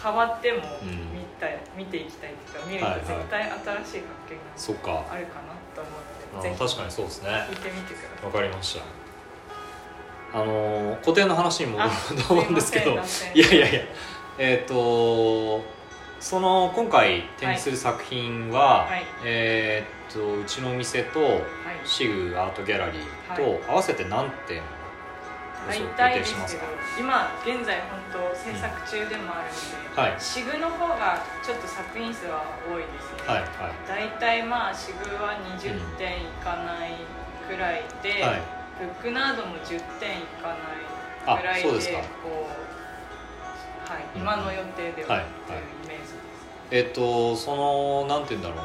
[0.02, 1.14] 変わってもうん。
[1.14, 3.02] 見たい、見ていきたいっていうか見るはいはい。
[3.02, 3.96] と絶対新しい発
[4.28, 6.09] 見があるかなと思あって、
[6.42, 7.30] ぜ確かにそうですね。
[7.50, 8.26] ひ聞いてみてください。
[8.26, 8.84] わかりました。
[10.32, 11.90] あのー古典の話に戻るあ
[12.28, 13.02] と思うんですけど。
[13.04, 13.82] すいやいやいや。
[14.38, 15.62] えっ、と
[16.20, 19.04] その今回展示する作品は、はい。
[19.24, 21.42] えっ、とうちの店とはい。
[21.84, 23.60] シグアートギャラリーと、はい。
[23.70, 24.62] 合わせて何点
[25.96, 26.66] 体ですけど定しますか？
[27.00, 29.60] 今現在本当制作中でもあるの
[29.96, 30.16] で、はい。
[30.20, 33.48] シグの方がちょっと作品数は多いですね、はいは
[33.88, 36.94] 大体まあシグは20点いかない
[37.48, 38.42] くらいで、いはい。
[38.80, 40.56] ブックナードも10点いか
[41.26, 41.78] ないくらいでこう、
[43.92, 44.22] はい、うん。
[44.22, 45.58] 今の予定でははいとい。
[45.58, 46.16] うイメージです、
[46.72, 48.64] えっ、とそのなんて言うんだろうな。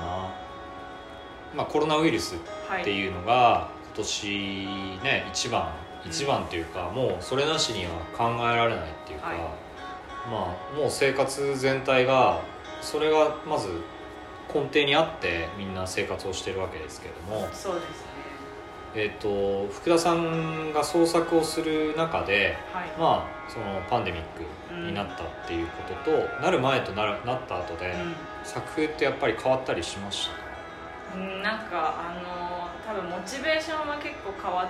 [1.54, 2.36] まあコロナウイルス
[2.68, 4.66] はいっていうのが今年
[5.04, 5.68] ね一番うん
[6.06, 9.36] 一番っていうか、もうそれなしには考えられないっていうか、はい。
[9.38, 12.40] まあもう生活全体が
[12.80, 13.68] それがまず
[14.52, 18.14] 根底にあってみんな生活をしてるわけですけれどもそうですね。
[18.96, 22.88] えっと福田さんが創作をする中ではい。
[22.98, 25.72] まあそのパンデミックになったっていうこ
[26.04, 27.94] とと、なる前となるなった後で、
[28.42, 30.28] 作風ってやっぱり変わったりしまし
[31.12, 31.18] た？
[31.18, 34.68] うん、なんかあの多分モチベーションは結構変わっ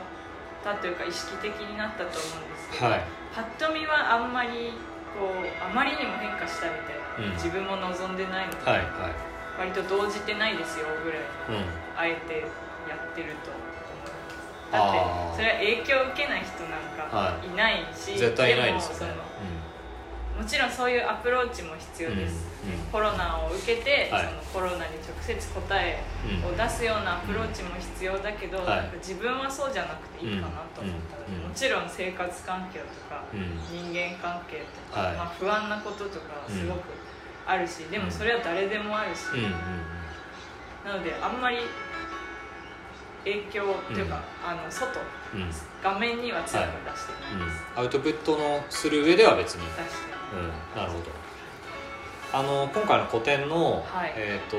[0.64, 3.05] たというか意識的になったと思うんですけど、はい。
[3.35, 4.72] パッと見はあんまり
[5.12, 7.37] こうあまりにも変化したみたいな、うん。
[7.37, 9.68] 自分も望んでないので、はいはい。
[9.68, 12.40] 割と動じてないですよぐらいうんあえて
[12.88, 14.42] やってると思います。
[14.72, 14.98] だって
[15.37, 17.46] それは影響を受けない人なんかはい。
[17.46, 19.14] いないし、絶対いないですよね。
[19.14, 19.22] も
[20.35, 22.48] そのもちろんそういうアプローチも必要です、
[22.90, 24.24] コロナを受けて、はい。
[24.24, 26.55] そのコロナに直接答えうんうん。
[26.55, 28.66] を出すようなアプローチも必要だけど、はい。
[28.66, 31.42] なんか自分はそうじゃなくていいかなと思ったので、うん。
[31.42, 31.48] うん。
[31.48, 33.61] もちろん生活環境とか、うん。
[33.68, 35.16] 人間関係とか、はい。
[35.16, 36.81] まあ、不安なこととかはすごく
[37.46, 39.53] あるし、でもそれは誰でもあるし、うんうんうん。
[40.85, 41.59] なのであんまり
[43.24, 45.00] 影響というか、あの外
[45.35, 45.42] うん。
[45.42, 45.50] うん
[45.85, 51.05] 画面には強く出してないです、アウトプットのする上では別に、出してうん、なるほど
[52.35, 54.12] あの今回の個展の、はい。
[54.16, 54.57] えー、と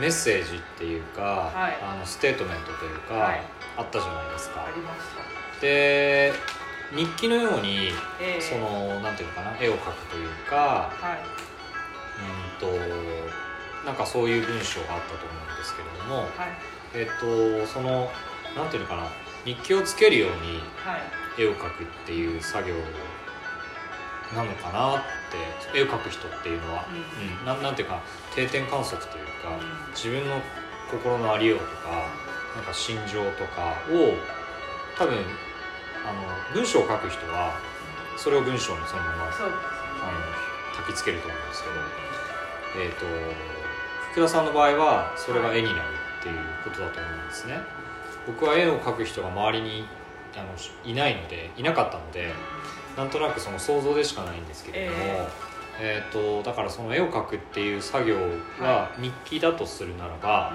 [0.00, 1.78] メッセージっていうか、はい。
[1.80, 3.40] あのステートメントというか、はい。
[3.76, 4.66] あったじゃないですか。
[5.60, 6.32] で
[6.92, 8.40] 日記のように、ええ。
[8.40, 11.18] そのなんていうのかな絵を描くというかはい。
[12.18, 16.26] うんとなんかそういう文章があったと思うんですけれども、はい。
[16.94, 18.10] えっ、とその
[18.56, 19.06] なんていうのかな
[19.44, 21.42] 日記をつけるようにはい。
[21.42, 22.74] 絵を描くっていう作業
[24.34, 27.28] なのかなって絵を描く人っていうのは、うん。
[27.28, 27.46] うん。
[27.46, 28.02] なんなんていうか
[28.34, 29.92] 定点観測というか、うん。
[29.92, 30.40] 自分の
[30.90, 32.08] 心のありようとか
[32.56, 34.14] なんか心情とかを
[34.98, 35.16] 多分
[36.04, 37.54] あの文章を書く人は
[38.16, 39.30] それを文章にそのままあの
[40.84, 43.06] 焚きつけると思うんですけど、えー、と
[44.10, 45.80] 福田さんの場合はそれが絵になる
[46.20, 47.60] っていうことだと思うんですね。
[48.26, 49.86] 僕は絵を描く人が周りに
[50.36, 50.48] あの
[50.84, 52.32] いないのでいなかったので
[52.96, 54.98] なんとなくその想像でしかないんですけれども、
[55.80, 58.16] えー、とだからその絵を描くっていう作業
[58.60, 60.52] が日記だとするならば、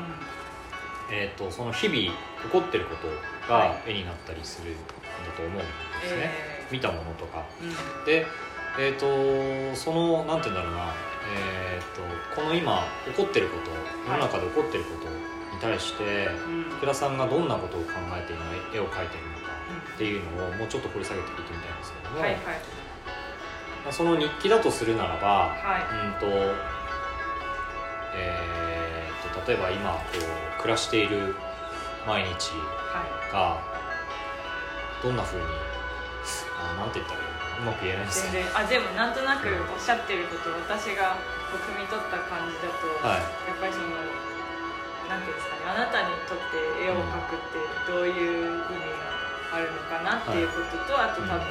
[1.12, 2.12] えー、とその日々起
[2.52, 3.08] こってること
[3.52, 4.80] が絵になったりするんだ
[5.36, 5.64] と思うんで
[6.08, 7.46] すね、え見たものとか。
[7.62, 8.06] えうん。
[8.06, 8.26] で
[8.78, 10.94] えっ、とそのなんて言うんだろうな。
[11.26, 13.72] えっ、とこの今起こってること
[14.06, 16.64] 世の中で起こってることに対してうん。
[16.78, 19.56] 福田さんがどんなことを考えて今絵を描いてるのか
[19.96, 21.54] っていうのをもうちょっと掘り下げて聞いて
[22.16, 22.42] も、はいはい。
[23.92, 25.84] その日記だとするならばはい。
[26.08, 26.26] うんと
[28.18, 30.00] えー、と例えば今こ
[30.58, 31.36] う暮らしている
[32.08, 32.56] 毎日
[32.90, 33.32] はい。
[33.32, 33.60] が
[35.04, 38.58] どんな風にあなんて言ったらいいうまく言えないです全けど然。
[38.58, 41.20] あでもなんとなくおっしゃってること私が
[41.52, 43.24] こう汲み取った感じだと、はい。
[43.48, 43.96] やっぱりその
[45.06, 49.14] なんていうんですかねあなたにとって絵を描くってどういう意味が
[49.54, 51.46] あるのかなっていうことと、あと多分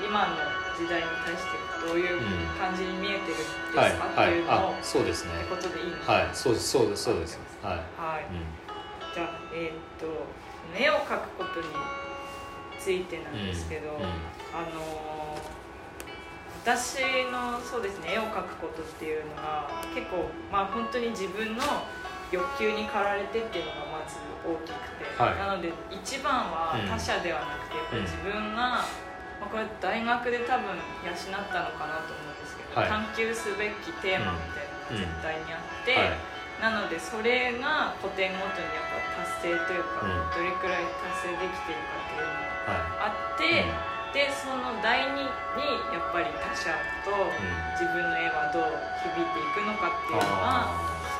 [0.00, 0.36] 今の
[0.78, 2.20] 時代に対してどういう
[2.58, 3.80] 感じに見えてるんですか？
[3.80, 3.90] はい。
[3.92, 4.30] ってはい。
[4.32, 5.32] いうのを、あそうですね。
[5.50, 5.96] ことでいいの？
[5.98, 6.28] かはい。
[6.32, 6.68] そうです。
[6.70, 7.02] そうです。
[7.04, 7.38] そうです。
[7.62, 8.24] はい、はい。
[8.30, 8.44] うん。
[9.14, 10.06] じゃあえーっと
[10.78, 11.66] 絵を描くことに
[12.80, 15.52] ついてなんですけど、あのー
[16.62, 21.62] 私のそうですね絵を描くことっていうのが結構まあ本当に自分の
[22.30, 24.14] 欲求に駆られてっていうのがまず
[24.46, 25.38] 大きくて、はい。
[25.38, 28.84] なので一番はうん他者ではなくてやっぱり自分が、
[29.42, 31.18] まあ、これ大学で多分養っ
[31.50, 32.88] たのかなと思うんですけど、はい。
[32.88, 35.98] 探求すべきテーマみたいなのが絶対にあって。
[35.98, 36.30] はい。
[36.62, 38.86] なのでそれが古典ごとにやっ
[39.18, 40.30] ぱ達成というか、うん。
[40.30, 40.86] どれくらい
[41.18, 43.66] 達成できてるかっていうのがはあって、
[44.14, 45.26] でその第二に
[45.90, 46.70] やっぱり他者
[47.02, 47.10] と
[47.74, 50.70] 自分の絵はどう響いていくのかっていうのが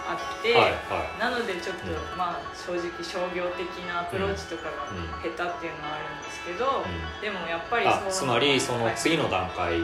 [0.06, 1.18] ああって、はいはい。
[1.18, 2.18] なのでちょっと、うん。
[2.18, 7.20] まあ正直商業的なアプローチとかがうん下手っていうのはあるんですけど、うん。
[7.20, 9.82] でもやっぱりあそうつまりそのはい次の段階っ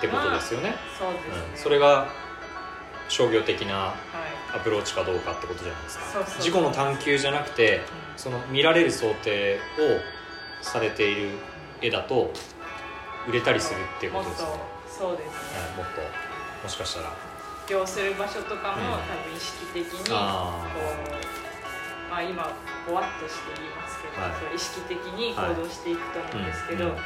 [0.00, 2.08] てことですよね、そうですね、うん、それが
[3.08, 3.94] 商業的なは
[4.54, 4.56] い。
[4.56, 6.04] アプローチかどうかってことじゃないですか。
[6.04, 7.82] そうそう自己の探求じゃなくてうん。
[8.16, 9.60] その見られる想定を
[10.62, 11.30] されている
[11.80, 12.32] 絵だと
[13.26, 14.48] 売れたりするっていうことですね、
[14.86, 16.00] そうですね、はい、もっと
[16.62, 17.12] もしかしたら
[17.70, 19.06] 業する場所とかも、うん。
[19.06, 20.66] 多分意識的にこうあ
[22.10, 22.42] まあ今
[22.86, 24.34] ぼわっとして言いますけど、はい。
[24.34, 26.98] そう意識的に行動していくと思うんですけど、うんうん。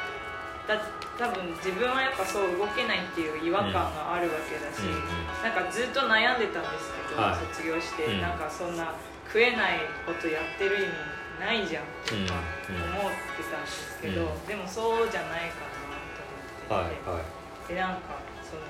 [0.64, 0.81] だ
[1.20, 5.44] 多分自分はやっぱそう動けないっていう違和感があるわけだし、うんうん。
[5.44, 7.44] なんかずっと悩んでたんですけど、はい。
[7.53, 8.24] 卒業して、うん。
[8.24, 8.96] なんかそんな
[9.29, 10.96] 食えないことやってる意味
[11.38, 13.05] ないじゃんとかうんうん。
[13.05, 14.46] 思ってたんですけど、うん。
[14.48, 17.68] でもそうじゃないかなと思ってて、はいはい。
[17.68, 18.64] でなんかその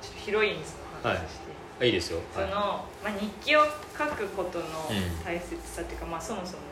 [0.00, 1.48] ちょっとヒロインズの話して。
[1.80, 2.20] あいいですよ。
[2.34, 6.62] その、はまあ、日記を書くことのうん大切さっていうか、まあ、そもそも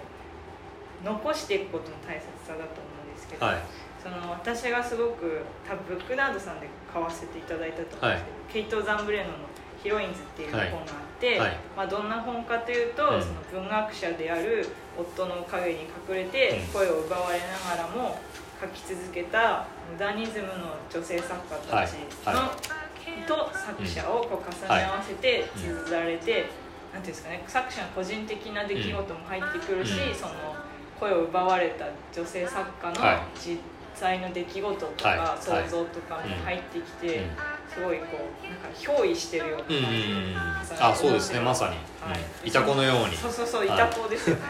[1.05, 3.57] 残していくことの大切さだと思うんですけど、はい。
[4.03, 9.35] その私がすごく多分ブックナードさんで買わせていただいたと思うんですけど、ケイト・ザンブレノの
[9.83, 10.81] 「ヒロインズ」っていう本があっ
[11.21, 11.57] て、はい。
[11.77, 13.23] まあ、どんな本かというと、うん。
[13.23, 14.67] その文学者である
[14.99, 16.67] 夫の陰に隠れてうん。
[16.73, 18.19] 声を奪われながらも
[18.61, 21.87] 書き続けたモダニズムの女性作家たちの、はい。
[22.25, 22.53] は
[23.27, 26.47] と作者をこう重ね合わせて綴られて、
[26.92, 30.14] なんていうんですかね作者の個人的な出来事も入ってくるし、うん。
[30.14, 30.33] その
[30.99, 33.19] 声を奪われた女性作家のはい。
[33.38, 33.59] 実
[33.95, 35.42] 際の出来事とか、はい。
[35.42, 37.31] 想像とかも入ってきて、うん。
[37.73, 38.07] すごいこ
[38.42, 41.40] うなんか憑依してるような感じうんがあそうですね。
[41.40, 43.16] まさに、はいうん、いた子のように。
[43.16, 43.79] そうそうそういはい。
[43.79, 44.42] た子ですよね、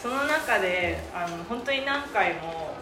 [0.00, 2.74] その中であの本当に何回も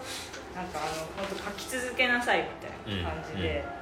[0.54, 3.64] なんかあの本当書き続けなさいみたいな感じで、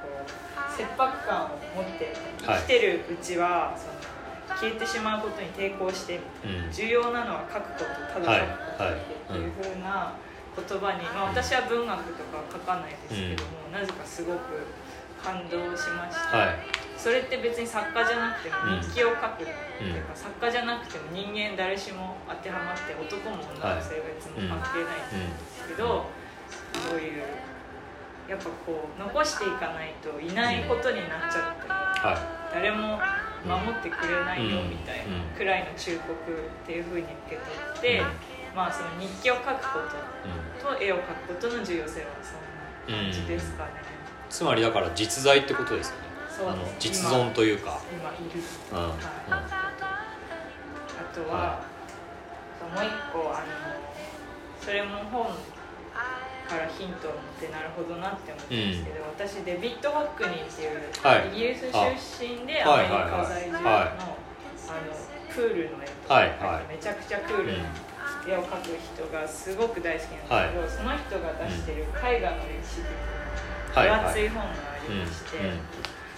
[0.69, 3.93] 切迫感を持って生きてるうちは、その
[4.57, 6.71] 消えてしまうことに抵抗してうん。
[6.71, 8.97] 重要なのは書くことただ書くことはいっ
[9.27, 10.13] ていう風な
[10.51, 14.67] 言葉に、まあ、私は文学とかは書かないですけども、なぜかすごく
[15.23, 16.55] 感動しまして、はい。
[16.97, 18.81] それって別に作家じゃなくてもうん。
[18.81, 26.05] 日記を書くっていうか、作家じゃなくても人間誰しも当てはまって男も女も性別も関係ないと思うんですけど、
[26.89, 27.23] そういう
[28.31, 32.15] やっぱこう残していかないといないことになっちゃってもは
[32.53, 32.95] 誰も
[33.43, 36.15] 守ってくれないようんみたいうんなくらいの忠告っ
[36.65, 37.43] ていうふうに受け取
[37.75, 38.55] って、うん。
[38.55, 43.71] まあその日記を書くことい、うん、と絵を描くことの重要性はそんな感じですかね。
[44.29, 46.03] つまりだから実在ってことですよね。
[46.47, 47.81] あの実存というか。
[47.91, 48.39] 今いる、
[48.71, 48.89] うんうん。
[48.91, 48.99] はい。
[49.31, 49.43] あ
[51.13, 51.59] とは、
[52.73, 53.45] もう一個あの
[54.61, 55.27] それも本
[56.51, 61.31] からヒントを持ってなるほどなって思ったんですけど、私デビッド・ホックニーっていう、はい。
[61.31, 63.63] イギリス出身であアメリカ在住の,、はい。
[63.63, 64.19] はいはい
[64.67, 64.95] あの
[65.31, 66.75] プールの絵とか、はいはい。
[66.75, 67.71] めちゃくちゃクールな
[68.27, 75.45] 絵を描く人がすごく大好きなんですけど、その人が出してる絵画の歴史っていうはい分厚い本がありまして、うん。
[75.47, 75.59] うん。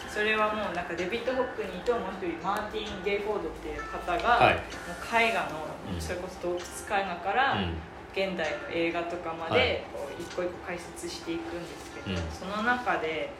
[0.09, 4.53] それはもうなんかデビッド・ホックニーともう一人マーティン・ゲイフォードっていう方が、はい。
[4.55, 4.61] も
[4.97, 5.61] う絵画の、
[5.93, 7.73] うんそれこそ洞窟絵画から、うん
[8.13, 9.53] 現代の映画とかまはい。
[9.53, 12.23] でこう一個一個解説していくんですけど、うん。
[12.31, 13.33] その中で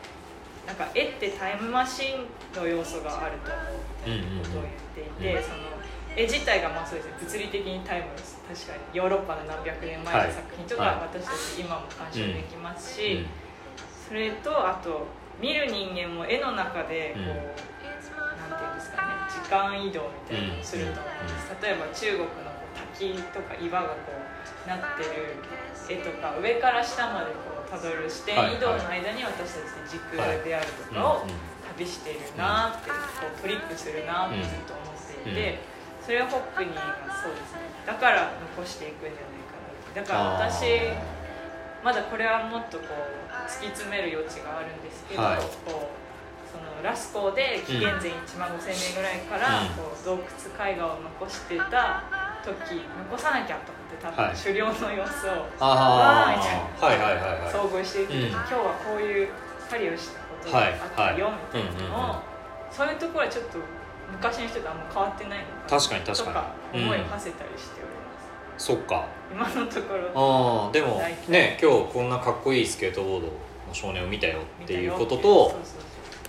[0.67, 5.43] なんか絵ってタイムマシンの要素があると思うみたいなことを言っていて、うん。
[5.43, 5.55] その
[6.15, 8.41] 絵自体がまあそうですね物理的にタイムです。
[8.43, 10.95] 確かにヨーロッパの何百年前の作品とか、はい。
[11.13, 13.25] 私たち今も鑑賞できますし、うん。
[14.07, 15.05] それとあと
[15.39, 17.73] 見る人間も絵の中でこう、うん
[18.43, 24.32] なんていうんですかね時間移動みたいなのをすると思うんです、例えば中国の滝とか岩がこう
[24.67, 25.35] なってる
[25.89, 31.25] 絵とか上から下までこうたどる視点移動の間に私たち軸であるとかを
[31.75, 32.95] 旅しているなってこ
[33.27, 35.59] うトリップするなってずっと思っていて、
[36.05, 37.59] それはホックニーがそうですね。
[37.85, 40.63] だから残していくんじゃないかなだから私
[41.83, 45.37] まだこれはもっとこう突き詰める余地があるんですけど、はい。
[45.67, 45.99] こう
[46.47, 49.67] そのラスコーで紀元前1万5000年ぐらいから、うん。
[49.75, 52.03] こう洞窟絵画を残してた
[52.45, 53.73] 時残さなきゃと
[54.03, 54.35] 多分、はい。
[54.35, 57.53] 狩猟の様子をあわーみたいはいはいはいはい。
[57.53, 58.31] 遭遇していく時に、うん。
[58.31, 59.29] 今日はこういう
[59.69, 61.87] 狩りをしたことがあったよみたい。
[61.87, 62.15] なのを、
[62.69, 63.57] そういうところはちょっと
[64.11, 69.07] 昔の人とあんま変わってないの確かに確とかかに思いを馳せたりしております、そっか。
[69.31, 73.33] 今のところああでもね今日こんなかっこいいスケートボードの
[73.71, 75.59] 少年を見たよっていうことと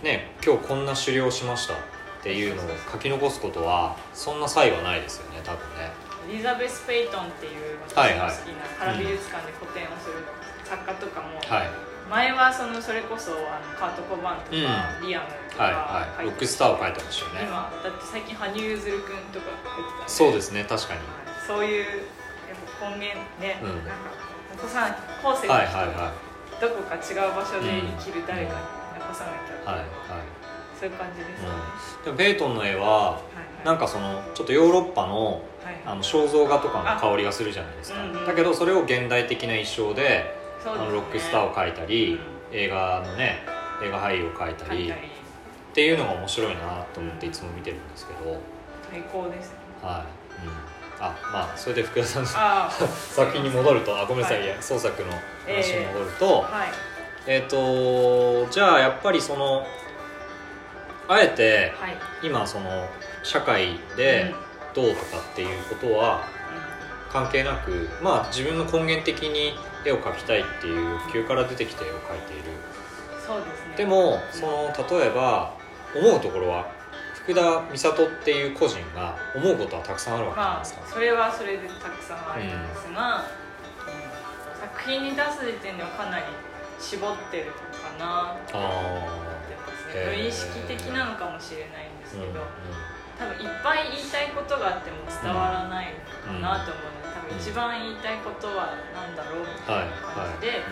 [0.02, 1.76] ね今日こんな狩猟しましたっ
[2.22, 5.84] ていうのを書き残すことはそんな差異はないですよね多分ね。
[5.84, 10.24] エリザベス・ペイトンっていう私の好きな原美術館で個展をする
[10.64, 11.68] 作家とかも、はい。
[12.10, 15.08] 前はそのそれこそあのカート・コバンとか、うん。
[15.08, 15.78] リアムとはいか
[16.16, 16.26] はい。
[16.26, 17.48] ロックスターを書いてましたよね。
[17.48, 21.00] 今だって最近羽生結弦君とか出てたんそうですね確かに。
[21.46, 23.84] そういうやっぱ根源ね、うん。
[23.84, 24.12] なんか
[24.56, 25.68] 残さなきゃ後世のはい。
[25.68, 26.12] 人いは
[26.60, 28.58] どこか違う場所で生きる誰かに
[29.00, 29.88] 残さなきゃ、いはいはい。
[30.78, 32.04] そういう感じですね、うん。
[32.04, 33.20] でもペイトンの絵はは
[33.64, 35.42] なんかそのちょっとヨーロッパのはい
[35.86, 38.00] あの肖像画とかの香りがするじゃないですか。
[38.00, 38.26] あうんうん。
[38.26, 40.44] だけどそれを現代的な衣装でね。
[40.66, 43.40] あのロックスターを描いたりうん映画のね
[43.82, 45.00] 映画俳優を描いたり書いたり。
[45.00, 48.38] っていうのが面白いなと思っていつも見てるんですけど。
[48.90, 49.56] 最高ですね。
[49.82, 50.06] は
[50.40, 52.28] い、うん、あまあそれで福田さんの
[52.88, 54.56] 作品に戻るとあごめんなさい、はい。
[54.60, 55.10] 創作の
[55.46, 56.68] 話に戻ると、はい。
[57.26, 59.66] えっ、とじゃあやっぱりその
[61.08, 61.96] あえてはい。
[62.22, 62.88] 今その
[63.24, 64.32] 社会で
[64.74, 66.26] どうとかっていうことは
[67.10, 69.54] 関係なくまあ自分の根源的に
[69.84, 72.42] 絵を描きたいっていう欲求から出てきた絵を描いている。
[73.24, 73.76] そうですね。
[73.76, 75.54] でもその例えば
[75.94, 76.70] 思うところは
[77.24, 83.24] 福田美里っていう個人が思うことはたくさんあるわけじゃないまあですか、それはそれでたくさんあるんですが、
[84.60, 86.24] 作品に出す時点ではかなり
[86.78, 88.70] 絞ってるのかなと思っ
[89.48, 90.04] てますね。
[90.04, 92.44] 無意識的なのかもしれないんですうんうんけど、
[93.18, 100.62] 多分いっぱい言いたいことがあっても伝わらないのかなと思うので多分一番言いたいことは何だろうみたいな感じで、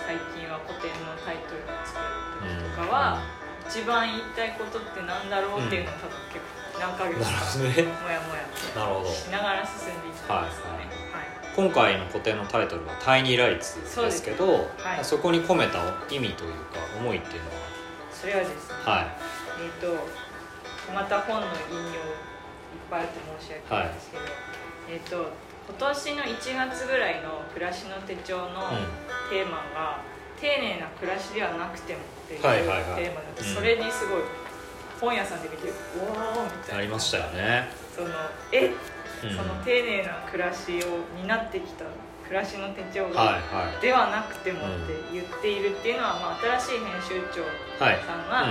[0.00, 3.22] 最近は古典のタイトルをつける時とかは、
[3.68, 7.30] 一番言いたいことって何だろうっていうのを多分結構何ヶ月か
[7.60, 8.42] もやもや
[9.06, 10.88] しながら進んでいったんですよね。
[11.12, 14.70] はい今回の古典のタイトルは「タイニーライツ」ですけど
[15.02, 15.22] そ,、はい。
[15.22, 17.50] こに込めた意味というか思いっていうの
[18.12, 19.06] それはですね、ははい。
[19.60, 20.06] えっ、と
[20.94, 21.96] また本の引用いっ
[22.90, 24.22] ぱいあって申し訳ないんですけど、
[24.90, 25.30] えっ、と
[25.78, 28.70] 今年の1月ぐらいの「暮らしの手帳」の
[29.30, 30.00] テーマが
[30.40, 33.10] 「丁寧な暮らしではなくても」っていうテはいーマはいはい
[33.42, 34.22] それにすごい
[35.00, 36.78] 本屋さんで見て「おお!」みたいな。
[36.78, 38.08] ありましたよね、その
[38.52, 38.66] え、
[39.24, 39.36] うん。
[39.36, 41.84] その丁寧な暮らしを担ってきた
[42.26, 43.40] 暮らしの手帳はいが、は
[43.80, 48.28] ではなくてもって言っているっていうのは、まあ、新しい編集長いはい、さん。
[48.28, 48.46] が、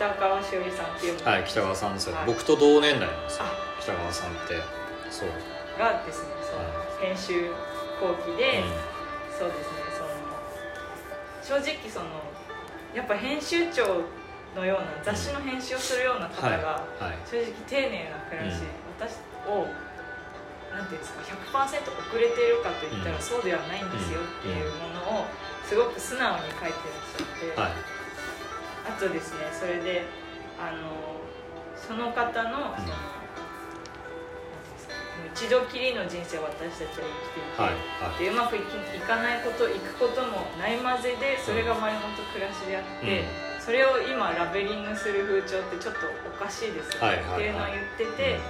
[0.00, 2.26] 北川しおりさんっていううん、はい北川さんですよ、はい。
[2.32, 3.44] 僕と同年代なんですよ。
[3.44, 3.52] あ。
[3.84, 4.56] 北川さんって。
[5.12, 5.28] そう、
[5.76, 7.52] がですねそのは編集
[8.00, 8.80] 後期で、うん。
[9.36, 9.84] そうですね
[11.44, 12.08] その正直その
[12.96, 14.08] やっぱ編集長
[14.56, 16.80] のような雑誌の編集をするような方が、
[17.28, 18.96] 正直丁寧な暮らし、うん。
[18.96, 19.68] 私を
[20.72, 23.22] なんていうんですか100%遅れているかといったら、うん。
[23.22, 25.28] そうではないんですよっていうものを
[25.68, 27.99] すごく素直に書いてらっしゃって、はい
[28.90, 30.02] あとですねそれで
[30.58, 31.22] あの
[31.78, 32.92] その方のその、
[35.32, 38.18] 一度きりの人生を私たちは生きていて、はいはい。
[38.18, 43.24] でうまくいきいかないこといくこともないまぜでそれが丸ごと暮らしであって、
[43.62, 48.40] それを今ラベリングする風潮ってちょっとおかしいですよね、っていうのを言ってて、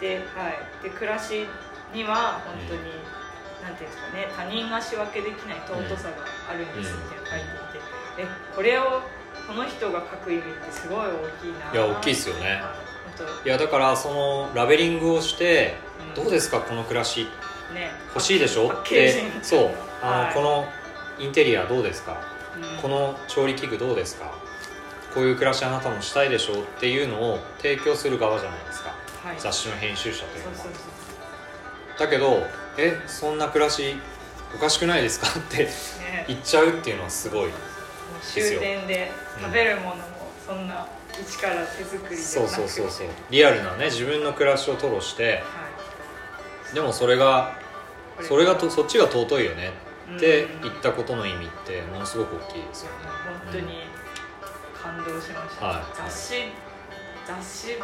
[0.00, 1.46] で,、はい、で暮らし
[1.94, 2.90] には本当に、
[3.62, 8.26] なんていうんですかね他人が仕分けできない尊さがあるんですって書いていて、え
[8.56, 9.02] これを
[9.50, 11.10] この人が書く意味ってすごい大
[11.42, 11.72] きいな。
[11.72, 12.62] いや大きいっすよね。
[12.62, 12.74] は
[13.44, 15.74] いやだからそのラベリングをして、
[16.16, 16.22] うん。
[16.22, 17.26] どうですかこの暮らし？
[17.68, 17.90] 当ね。
[18.14, 18.68] 欲しいでしょ？
[18.72, 19.70] ってそう。
[20.02, 20.34] あの、はい。
[20.34, 20.66] この
[21.18, 22.16] インテリアどうですか？
[22.56, 22.80] うん。
[22.80, 24.32] この調理器具どうですか？
[25.12, 26.60] こういう暮らしあなたもしたいでしょ？
[26.60, 28.94] うっていうのを提供する側じゃないですか。
[29.24, 29.36] はい。
[29.40, 30.66] 雑誌の編集者というのは。
[31.98, 32.46] だけど
[32.78, 33.96] えそんな暮らし
[34.54, 35.26] おかしくないですか？
[35.26, 35.70] ってね。
[36.28, 37.52] 言っちゃうっていうのはすごいもう
[38.22, 40.02] 終電で食べるものも
[40.46, 40.86] そんな
[41.20, 43.06] 一から手作りでそうそうそうそう。
[43.30, 47.52] リアルなね自分の暮らしを吐露してはでもそれが
[48.20, 49.72] いそれがとそっちが尊いよね
[50.16, 50.62] ってうん。
[50.62, 53.08] 言ったことの意味ってものすごく大きいですよね。
[53.44, 53.84] 本当に
[54.82, 55.82] 感動しました、はい。
[55.96, 56.34] 雑誌
[57.26, 57.76] 雑誌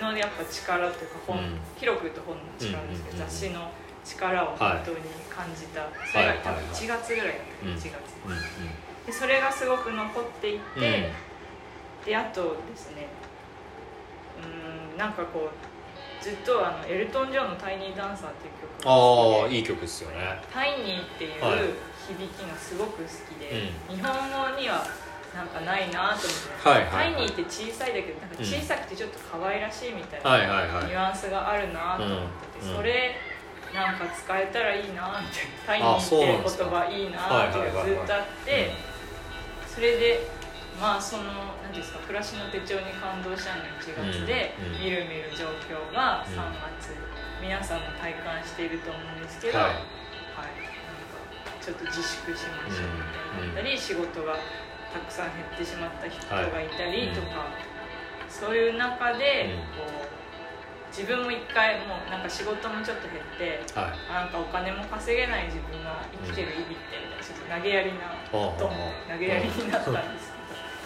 [0.00, 1.58] のやっぱ力っていうか本、うん。
[1.76, 3.70] 広く言うと本の力ですけど、雑誌の
[4.04, 7.90] 力を本当に感じた、それが多分1月ぐらいだった、うん1月、
[8.26, 8.38] うんうん
[9.06, 11.10] でそれがすごく残っていって、
[12.04, 13.06] であとですね
[14.42, 20.40] うんなんかこうずっとあのエルトン・ジョンの「タイニー・ダンサー」っていう曲がああいい曲ですよね。
[20.52, 21.60] タイニーっていうはい。
[22.06, 24.86] 響きがすごく好きで、う日本語には
[25.34, 27.14] なんかないなと思って、はいはいはい。
[27.14, 30.84] タイニーって小さいだけどなんか小さくてちょっと可愛らしいみたいな、はいはいはい。
[30.86, 32.18] ニュアンスがあるなと思っ
[32.54, 32.76] てて、うん。
[32.76, 33.16] それ
[33.74, 38.70] なんか使えたらいいなみたいなタイニーっていう言葉いいなっていうのがずっとあって
[39.76, 40.24] それで
[40.80, 44.72] まあその何ですか暮らしの手帳に感動したのが1月で、うん。
[44.72, 44.80] うん。
[44.80, 46.48] みるみる状況がうん3
[46.80, 46.96] 月、
[47.44, 49.68] 皆さんも体感していると思うんですけど、はい。
[49.68, 54.40] はい、なんかちょっと自粛しましょうみたいになったり、仕事が
[54.92, 57.52] たくさん減ってしまった人がいたりとか、
[58.28, 59.76] そういう中でうん。
[59.76, 60.15] こう
[60.96, 64.00] 自分も一回もうなんか仕事もちょっと減ってはい。
[64.08, 68.56] なんかお金も稼げない自分が生きてる意味ってみたいなちょっと投げやりなほう。
[68.56, 70.32] ほうドンほう投げやりになったんです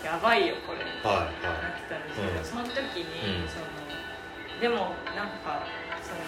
[0.03, 0.83] けどやばいよこれ。
[0.83, 3.49] はいはなってたんですけど、うんその時に、うん。
[3.49, 3.71] その
[4.59, 5.63] でもなんか
[6.03, 6.19] その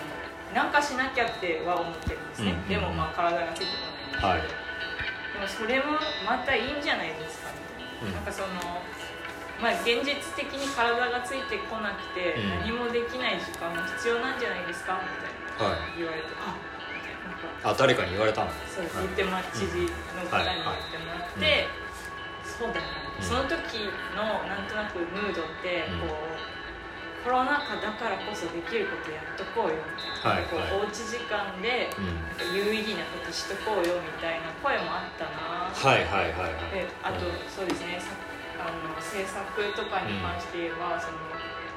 [0.55, 3.75] なんかしなきゃっては思ってるんですね、うんでもまあ体がついて
[4.15, 7.51] こないんですけど、でもそれもまたいいんじゃないですか
[7.99, 8.15] みたいな、うん。
[8.15, 8.49] なんかその
[9.63, 12.67] まあ現実的に体がついてこなくて、うん。
[12.67, 16.59] 何もできない時間も必要なんじゃないですかみたいなはい言われて、あ
[16.91, 17.15] みたい
[17.63, 18.51] あ誰かに言われたの？
[18.67, 19.07] そうはい。
[19.07, 19.87] 言ってもら知事
[20.19, 21.71] の方に言ってもらって、
[22.43, 23.23] そうだよな、うん。
[23.23, 23.87] その時
[24.19, 26.11] のなんとなくムードってうん。
[26.11, 30.75] こう、コロナ禍だからこそできることやっとこうよみたいな、こうはい。
[30.75, 31.87] はいおうち時間で
[32.51, 35.71] 有意義なことしとこうよみたいな声もあったな。
[35.71, 36.03] はい。
[36.03, 36.35] はい。
[36.35, 36.51] はい。
[36.51, 36.75] はい。
[36.75, 37.39] であと、うん。
[37.47, 38.11] そうですねさ
[38.63, 39.43] あの制作
[39.75, 41.19] とかに関して言えば、その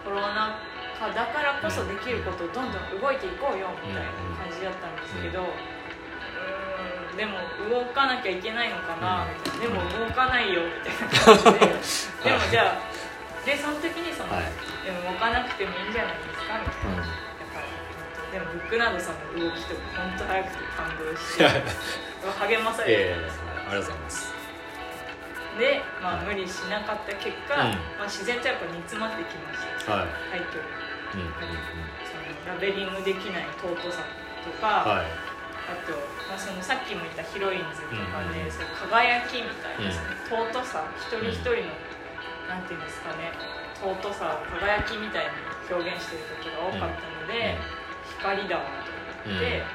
[0.06, 0.62] コロナ
[1.00, 11.44] 禍だからこそできることをどんどん動いていこうよみたいな感じだったんですけど、うーんでも動かなきゃいけないのかなみたいな、でも動かないよみたいな感じ
[12.24, 12.30] で。
[12.30, 14.46] でもじゃあでその時にその、はい。
[14.86, 17.02] でも動かなくてもいいんじゃないですかみたいな。
[17.02, 17.10] だ
[17.50, 21.44] から本当でもブックナードさんの動きとか本当早くて感動して
[22.46, 24.45] 励まされええて、ありがとうございます
[25.58, 26.26] で、まあ、はい。
[26.26, 27.80] 無理しなかった結果、うん。
[27.98, 30.08] まあ、自然とやっぱ煮詰まってきました、はい。
[30.32, 30.64] タイトル
[31.16, 31.32] うんうん
[32.04, 34.04] そのラベリングできない尊さ
[34.44, 35.08] とか、うんはい。
[35.66, 35.98] あと、
[36.30, 40.04] まあ、そのさっきも言ったヒロインズとかで、うんその輝きみたいな、そ
[40.38, 41.74] の尊さ一人一人の、
[42.46, 43.32] なんていうんですかね
[43.82, 45.32] 尊さを輝きみたいに
[45.72, 47.58] 表現してることが多かったので、
[48.22, 48.85] 光だわ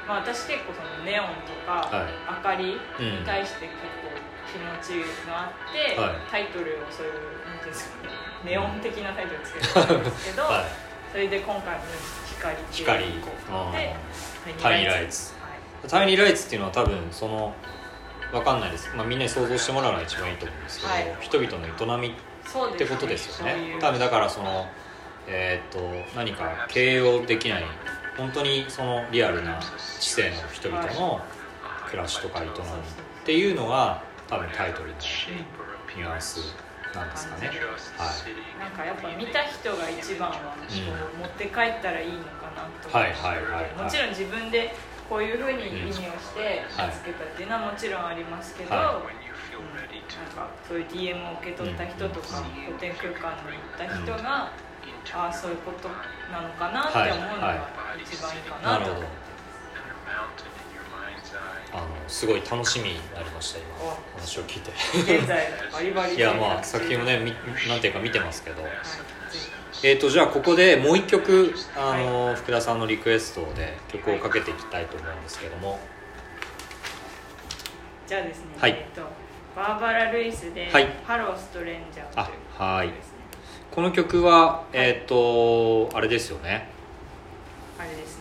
[0.07, 2.13] まあ、私結構そのネオンとか、はい。
[2.37, 4.15] 明かりに対して結構
[4.47, 6.15] 気持ちがあって、はい。
[6.31, 7.13] タイトルをそういう
[7.47, 8.09] なんていうんですかね
[8.43, 10.65] ネオン的なタイトルつけたんですけど、はい。
[11.11, 11.83] それで今回も
[12.25, 13.03] 光っていう光
[14.61, 15.33] タイニーライツ。
[15.35, 15.49] は
[15.85, 15.89] い。
[15.89, 17.53] タイニーライツっていうのは多分その
[18.31, 21.17] わかんないです、まあ、みんなに想像してもらうのが一番いいと思うんですけど、はい。
[21.19, 23.51] 人々の営みってことですよね。
[23.51, 23.81] そういう。
[23.81, 24.67] 多分だからその
[25.27, 27.63] えーっと何か形容できない
[28.17, 29.59] 本当にそのリアルな
[29.99, 31.21] 知性の人々の
[31.87, 32.53] 暮らしとか営みっ
[33.25, 34.95] ていうのが多分タイトルの
[35.95, 36.55] ニュアンス
[36.93, 37.57] なんですかねはい
[38.59, 40.41] なんかやっぱ見た人が一番はこ
[41.15, 44.75] う持って帰ったらいいのかなとはいはいはいはいもちろん自分で
[45.09, 45.99] こういうふうに意味をし
[46.35, 49.31] て見つけたっていうのはもちろんありますけど、はうん
[50.11, 54.51] なんかそういう DM を受け取った人とか古典空間に行った人が、
[55.13, 55.89] ああそういうこと
[56.31, 57.67] なのかなって思うのが
[58.01, 58.81] 一番いいかなと。
[58.83, 59.07] なるほど。
[61.73, 63.67] あのすごい楽しみになりました今。
[63.81, 63.97] お。
[64.17, 64.71] 話を聞いて。
[65.17, 67.31] 現在バリバリいやまあ制作品をねみ
[67.69, 68.61] なんていうか見てますけど。
[68.61, 68.77] はいぜ
[69.83, 75.79] えー、とじゃあここでもう一曲あの、福田さんのリクエストで曲をかけていきたいと思うんですけども。
[78.03, 78.71] ひじゃあですね、はい。
[78.71, 79.01] えっと
[79.55, 83.07] バーバラ・ルイスではい「ハローストレンジャー」というです。
[83.07, 83.10] ね
[83.71, 86.67] この曲はえっ、とあれですよね。
[87.79, 88.17] あれです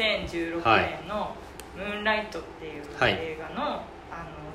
[0.00, 0.26] ね。
[0.26, 0.98] 2016はい。
[1.00, 1.36] 年の
[1.76, 3.12] 「ムーンライト」っていうはい。
[3.12, 3.82] 映画の,、あの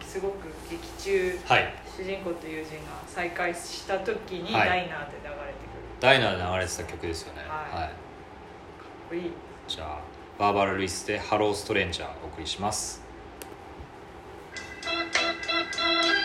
[0.06, 1.74] すごく劇中はい。
[1.95, 4.70] 主人公と友人が再会した時にはい。
[4.70, 5.36] ダイナーで流れてくる、
[6.00, 7.41] ダイナーで流れてた曲ですよね。
[7.47, 7.82] はい。
[7.84, 7.89] はい、
[9.10, 9.32] これいい。
[9.68, 10.00] じゃあ
[10.39, 13.04] バーバラ・ルイスで「ハローストレンジャー」お送りします
[14.82, 16.19] 「Hello,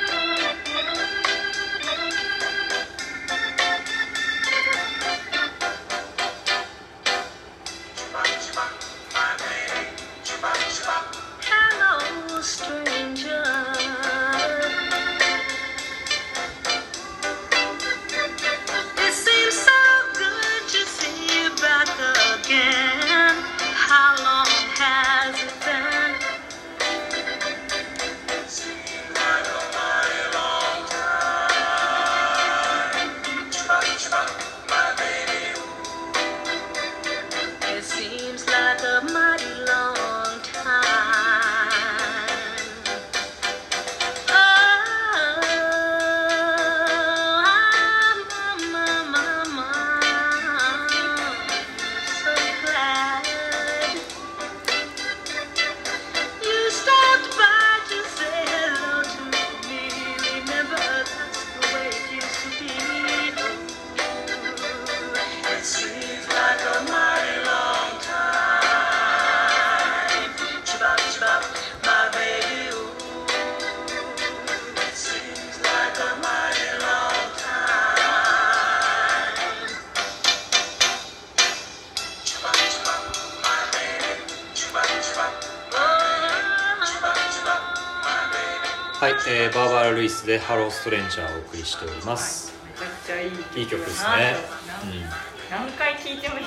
[89.95, 94.37] ルイスで「ハローストレンジャー」をお送りしております、めちゃくちゃいい曲いい曲ですね。
[94.83, 95.03] とうん。
[95.51, 96.47] 何回聴いてもいい。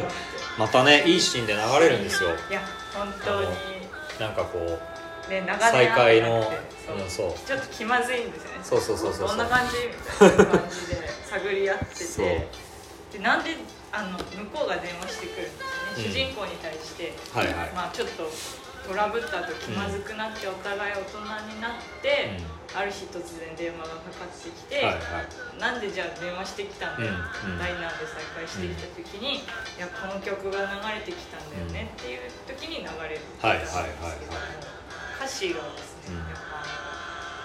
[0.58, 2.30] またねいいシーンで流れるんですよ。
[2.50, 2.62] いや
[2.94, 3.48] 本当に。
[4.20, 4.80] なんかこ
[5.28, 6.42] うね長再会の
[6.86, 6.96] そう。
[6.96, 7.48] うんそう。
[7.48, 8.60] ちょっと気まずいんですよね。
[8.62, 9.28] そうそうそうそう。
[9.28, 12.48] どんな感じみたいな感じで 探り合ってて。
[13.12, 13.56] でなんで
[13.92, 16.02] あの向こうが電話してくるんですよね、うん。
[16.04, 17.54] 主人公に対して、はいはい。
[17.74, 18.24] まあ、ちょっと
[18.86, 22.38] トラブった後気まずくなってお互い大人になって、
[22.74, 25.60] ある日突然電話がかかってきて、はいはい。
[25.60, 27.58] なんでじゃあ電話してきたんだよ、うんうん。
[27.58, 29.46] ダイナーで再会してきた時に、い
[29.78, 33.86] やこの曲が流れてきたんだよねっていう時に流れるはいは
[35.20, 36.32] 歌詞がですね、うん。
[36.32, 36.66] やっぱ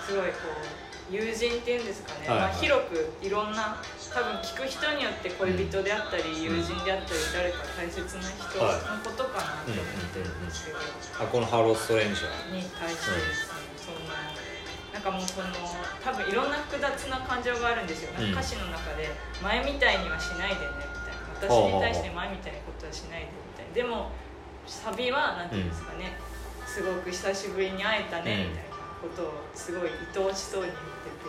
[0.08, 2.52] すごいこう友人っていうんですかね、はいはい。
[2.52, 3.80] まあ、広くいろんな
[4.14, 10.78] 多分聞く人によって恋人であったり、友人であったり誰か大切な人のことかなと思ってるんですけど、
[11.22, 12.56] あこのハローストレンジャー。
[12.56, 14.18] に対してですね、そんな
[14.94, 15.48] なんかもうその
[16.04, 19.10] 多分いろんな複雑な感情があるんですよ、歌詞の中で
[19.44, 20.76] 「前みたいにはしないでね」
[21.40, 23.74] みたいな私に対して前みたいなことはしないでみたいな。
[23.74, 24.12] でも
[24.66, 26.18] サビはなんていうんですかね、
[26.66, 28.67] すごく久しぶりに会えたねうんみたいな
[29.10, 30.78] ことをすごい愛おしそうに言っ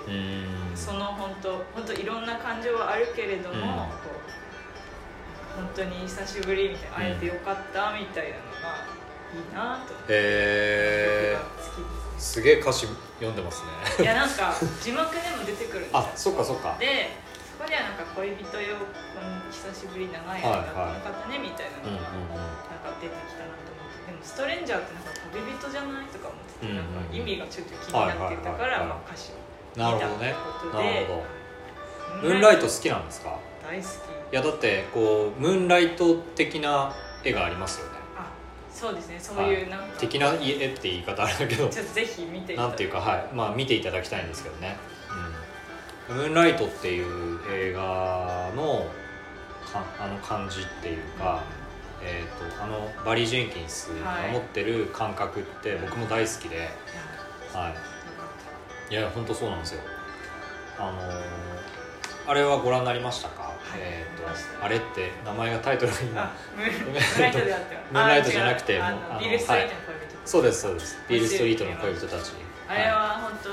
[0.07, 3.63] てて、その本当本当いろんな感情はあるけれども、うん。
[3.63, 3.67] こ
[4.15, 4.29] う
[5.59, 8.87] 本当に久しぶりみたいな会えてよかったみたいなのが
[9.35, 9.95] いいなと。
[9.95, 11.83] 思って、へ僕が好き
[12.15, 12.33] です。
[12.35, 12.87] すげえ歌詞
[13.19, 13.63] 読んでます
[13.99, 15.99] いねやなんか字幕でも出てくるんですよ。
[15.99, 16.77] あそっかそっか。
[16.79, 17.11] で
[17.59, 18.77] そこではなんか恋人よ
[19.51, 23.68] 久しぶり長い間はいだったのかったねみたいなのがなんか出てきたなと
[24.09, 27.05] でもストレンジャーってなんか旅人じゃないとか思っててうんうんなん。
[27.05, 30.29] か意味がちょっと気になってたから歌詞をなるほどね。
[30.29, 31.13] 見たことなでるほ
[32.23, 32.29] ど。
[32.29, 33.37] ムーンライト好きなんですか？
[33.63, 33.93] 大好き。
[34.33, 36.93] いやだってこうムーンライト的な
[37.23, 37.93] 絵がありますよね。
[38.17, 38.31] あ
[38.73, 39.19] そうですね。
[39.21, 41.69] そういうなんか、的な絵って言い方あれだけど。
[41.69, 42.57] ちょっとぜひ見て。
[42.57, 43.29] なんていうかはい。
[43.35, 44.77] まあ見ていただきたいんですけどね
[46.11, 48.87] 「うん、ムーンライト」っていう映画の
[49.73, 51.43] かあの感じっていうか、
[52.03, 56.59] えー、とあのバリー・ジェンキンスが持ってる感覚って僕も大好きで、い
[57.55, 57.75] やは
[58.91, 59.81] い、いや本当そうなんですよ。
[60.79, 61.49] あのー
[62.29, 63.81] あれはご覧になりましたか、い。
[63.81, 64.59] えっ、見ました。
[64.59, 68.83] とあれって名前がタイトルがた今あ ムーンライトであってムーンライトじゃなくて
[69.19, 70.99] ビル・ストリートの恋人そうですそうです。
[71.09, 72.33] ビール・ストリートの恋人たち。
[72.69, 73.51] あれは本当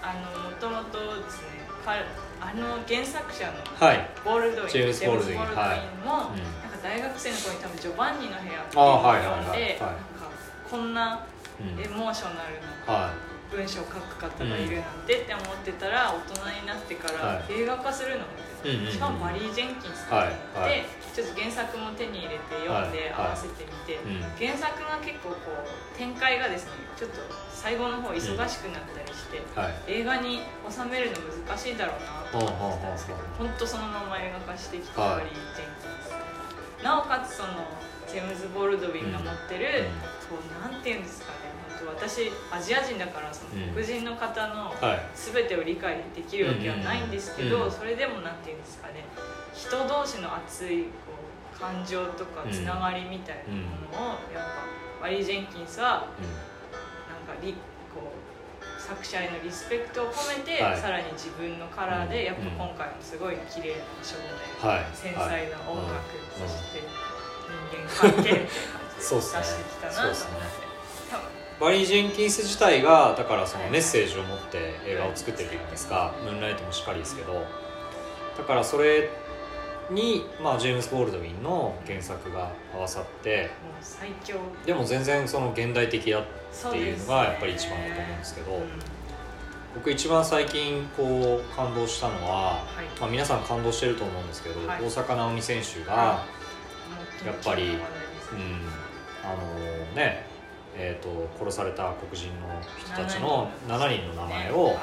[0.00, 1.92] あのもともとですねか
[2.40, 3.52] あの原作者の
[3.86, 6.28] はい、ボールドウィンジェームスボールドウィンジェームスボールドウィンも、はい。
[6.30, 10.28] うん大学生の頃に多分ジョバンニの部屋っていうあのを読んで、はいなんか
[10.70, 11.24] こんな
[11.56, 11.80] うん。
[11.80, 13.14] エモーショナルなは
[13.48, 16.20] 文章を書く方がいるなんてって思ってたら大
[16.52, 17.62] 人になってからはい。
[17.62, 20.28] 映画化するのを見てうんうんうんしかもバリー・ジェンキンスさん
[20.68, 24.20] で、ちょっと原作も手に入れて読んではい合わせてみて、うん。
[24.36, 27.20] 原作が結構こう展開がですねちょっと
[27.52, 29.40] 最後の方忙しくなったりして、
[29.88, 31.16] 映画に収めるの
[31.48, 35.24] 難しいだろうなと思ってたんですけど本当そのまま映画化してきたはい。
[35.24, 35.83] バリー・ジェンキンス
[36.84, 37.64] なおかつその
[38.06, 39.88] ジェームズ・ボルドウィンが持ってる、
[40.30, 40.36] うん。
[40.36, 41.50] こうなんていうんですかね
[41.96, 43.72] 私アジア人だからそのうん。
[43.72, 45.00] 黒人の方のはい。
[45.16, 49.04] 全てを理解できるわけはないんですけど、それでもなんていうんですかね
[49.54, 50.88] 人同士の熱いこ
[51.56, 54.44] う感情とかつながりみたいなものをやっ
[55.00, 56.08] ぱバリー・ジェンキンスは
[57.08, 57.73] なんかリこう
[58.84, 60.78] 作者へのリスペクトを込めて、はい。
[60.78, 62.48] さらに自分のカラーでやっぱうん。
[62.50, 64.16] 今回もすごい綺麗な照
[64.62, 64.84] 明、はい。
[64.92, 66.12] 繊細な音楽、はい。
[66.36, 66.82] そして
[68.00, 68.46] 人間関係みたいな感じで
[69.00, 70.74] 出してきたなと思って、
[71.60, 76.12] バリー・ジェンキンス自体がだからそのメッセージを持って映画を作ってるじゃないですか。
[76.22, 77.46] ムーンライトもしっかりですけど。
[78.36, 79.08] だからそれ
[79.90, 83.50] に、まあ、ジェームス・ボールドウィンの原作が合わさって。
[84.66, 86.24] でも全然その現代的だっ
[86.70, 88.62] ていうのがやっぱり一番だと思うんでですけど
[89.74, 93.00] 僕一番最近こう感動したのは、はい。
[93.00, 94.82] まあ、皆さん感動してると思うんですけど、はい。
[94.82, 96.24] 大坂なおみ選手が、は
[97.26, 97.78] やっぱりもうん、
[99.24, 100.26] あのね
[100.76, 102.48] えー、と殺された黒人の
[102.78, 104.52] 人たちの7人の名前。
[104.52, 104.76] を、はい。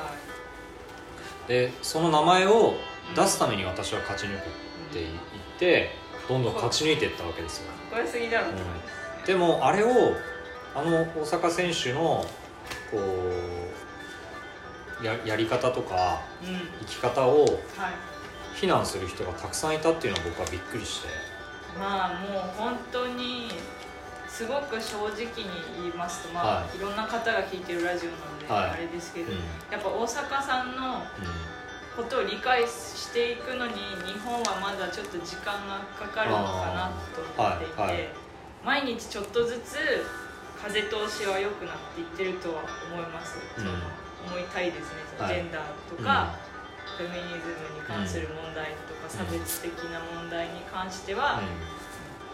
[1.48, 2.74] でその名前を
[3.16, 4.44] 出すために私は勝ち抜くっ
[4.94, 5.10] て言っ
[5.58, 5.92] て
[6.28, 7.72] どんどん勝ち抜いていったわけですよ。
[7.92, 7.96] う
[8.50, 8.62] って感
[9.26, 9.90] じでもあれを
[10.74, 12.26] あの大坂選手の
[12.90, 12.98] こ
[15.02, 16.60] うややり方とかうん。
[16.82, 17.58] 生き方をはい。
[18.54, 21.08] 非難する人がたくさんいたっていうのは僕はびっくりして。
[21.80, 23.50] まあもう本当に
[24.28, 25.50] すごく正直に
[25.82, 26.80] 言いますとまあ、、はい。
[26.80, 28.70] ろんな方が聞いてるラジオなんで、はい。
[28.72, 29.38] あれですけど、うん。
[29.72, 31.02] やっぱ大阪さんの
[31.96, 33.74] ことを理解していくのに
[34.06, 36.44] 日本はまだちょっと時間がかかるのか
[36.74, 37.92] なと思っていて、はい。
[37.92, 38.10] はい。
[38.64, 39.78] 毎日ちょっとずつ
[40.62, 42.62] 風通しは良くなっていってるとは
[42.94, 44.30] 思います、うん。
[44.30, 45.02] 思いたいですね。
[45.18, 46.36] ジェンダーとか、
[46.98, 51.42] フェミニズムに関する問題とか、差別的な問題に関しては、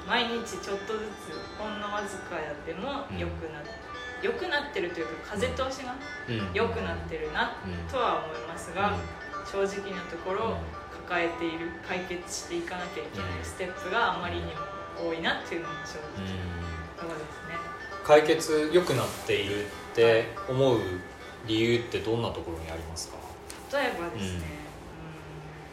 [0.06, 3.72] 毎日ちょっとずつほんのわずかやっても良くなって、
[4.22, 5.96] 良くなってるというか風通しが
[6.28, 6.40] うん。
[6.40, 6.54] うん。
[6.54, 7.88] 良くなってるなうん。
[7.88, 8.92] とは思いますが、
[9.46, 10.88] 正直なところうん。
[11.08, 14.52] 抱えている解決していかなきゃいけないステップがあまりにも
[15.00, 16.28] 多いなっていうのも正うん。
[16.28, 16.36] 直
[17.00, 17.47] そうですね
[18.08, 20.80] 解決良くなっているって思う
[21.46, 23.18] 理由ってどんなところにありますか？
[23.78, 24.40] 例えばですね、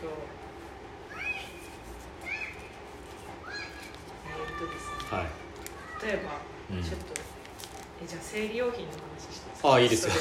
[0.03, 0.09] うん。
[0.09, 0.15] と
[4.27, 5.27] えーっとですねはい。
[6.07, 6.41] 例えば、
[6.75, 6.83] うん。
[6.83, 7.15] ちょっと
[8.03, 10.13] えじゃあ生理用品の話していあいいですよ。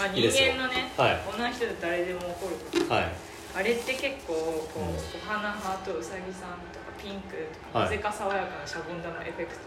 [0.00, 1.22] まあ 人間のねはい。
[1.28, 2.94] 女の人で誰でも起こること。
[2.94, 3.12] はい。
[3.56, 4.96] あれって結構こう、うん。
[4.96, 7.88] お花ハートうさぎさんとかピンクとか、はい。
[7.88, 9.60] なぜか爽やかなシャボン玉エフェクト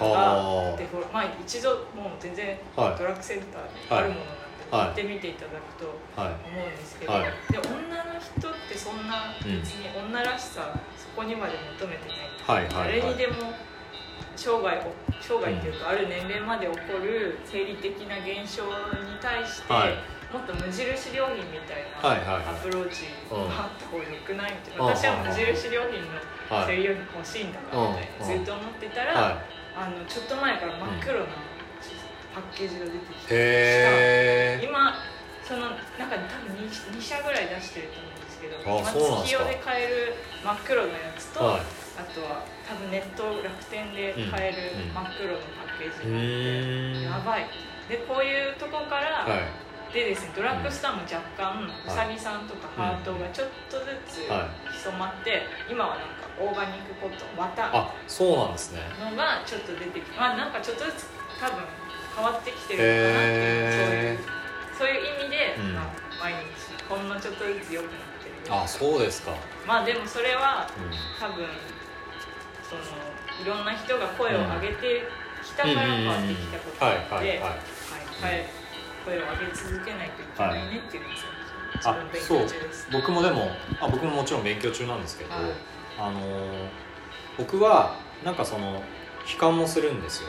[0.00, 0.76] はあ。
[0.76, 2.98] でまあ一度もう全然はい。
[2.98, 4.86] ドラッグセンターにあるものなんで、はい。
[4.86, 6.34] 行ってみていただくとはい。
[6.48, 7.22] 思うんですけど、はい。
[7.50, 13.52] で女の人ってそんな別に女らしさ、そこにまで求めてない、誰にでも
[14.36, 19.94] 生涯を生涯っていうか、ある年齢まで起こる生理的な現象に対して、はい。
[20.26, 24.90] もっと無印良品みたいなアプローチうんがあった方がよくないみたいな、うん。
[24.90, 26.18] 私は無印良品の
[26.50, 26.66] はい。
[26.66, 29.42] 生理用品欲しいんだからみたいな、うんずっと思ってたら、は
[29.76, 31.26] あのちょっと前から真っ黒な
[32.34, 34.96] パッケージが出てきいて、今
[35.44, 38.56] その中に多分 2, 2社ぐらい出してると思うんですけど
[39.22, 40.14] 月用で買える
[40.44, 41.60] 真っ黒のやつと、はい。
[41.96, 47.02] あとは多分ネット楽天で買えるうん真っ黒のパッケーうジがあって、ーん。
[47.02, 47.48] やばい。
[47.88, 49.66] でこういうとこから、はい。
[49.94, 57.64] でですねドラッグストアも若干うさぎさんとかハートがちょっとずつは潜まって今はなんかオーガニックコットン綿。
[57.64, 58.80] あそうなんですね。
[59.00, 61.06] のがちょっと出てきてまあなんかちょっとずつ
[61.40, 61.64] 多分
[62.16, 64.18] 変わってきてるのかなっていう
[64.76, 65.74] そういうそういう意味で、うん。
[65.74, 65.84] まあ、
[66.20, 68.54] 毎日ほんのちょっとずつ良くなってる。
[68.54, 69.32] あそうですか。
[69.66, 70.92] まあでもそれはうん。
[71.20, 71.46] 多分
[72.68, 72.82] その
[73.40, 75.04] いろんな人が声を上げて
[75.44, 77.50] きたから変わってきたことはいなのではいはい
[78.22, 78.46] はい。
[79.04, 81.28] 声を上げ続けないといけないねっていうのですよ
[81.76, 82.88] 自あ分勉強中です。
[82.90, 85.42] 僕もでもあ僕ももちろん勉強中なんですけど、はい
[85.98, 86.86] あのー
[87.38, 88.82] 僕はなんかその
[89.30, 90.28] 悲観もするんですよ。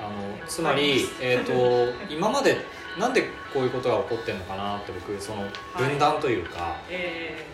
[0.00, 2.58] あのつまり、えー、と 今まで
[2.98, 7.46] なんでこういうことが起こってるのかなって僕その分断というか、え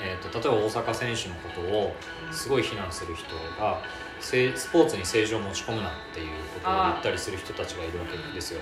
[0.00, 3.80] えー、と例えば大阪選手のことをーすごい非難する人が
[4.20, 8.60] せスポーツに政治を持ち込むなっていうことを言ったりする人たちがいるわけですよ。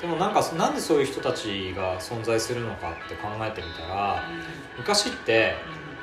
[0.00, 4.22] でもなんかなんでそういう人たちが存在するのかって考えてみたら
[4.76, 5.56] 昔って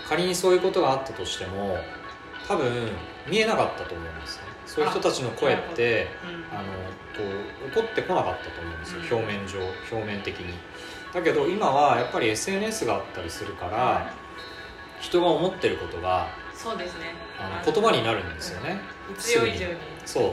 [0.08, 1.78] 仮にそういうことがあったとしても
[2.48, 2.89] 多分
[3.28, 4.43] 見えなかったと思うんですね。
[4.66, 6.46] そういう人たちの声ってうんうん。
[6.52, 6.74] あの
[7.16, 7.24] こ
[7.68, 9.24] う起こってこなかったと思うんですよ、うん。
[9.24, 9.60] 表面上
[9.91, 10.54] 表面的に。
[11.14, 14.12] だけど今はやっぱり SNS があったりするから、は
[15.00, 17.14] 人が思ってることがそうですね。
[17.39, 18.80] あの言葉になるんですよね、
[19.10, 19.16] うん。
[19.16, 19.76] 必要以上に。
[20.06, 20.24] そう。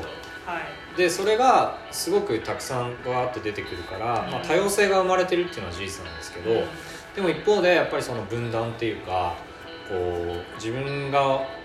[0.46, 0.96] はい。
[0.96, 4.30] でそれがすごくたくさんわーって出てくるから、うん。
[4.32, 6.66] まあ、多様性が生まれてるっていうのは事実なんですけど、うん。
[7.14, 9.34] でも一方でやっぱりその分断っていうか
[9.92, 11.20] こう自分が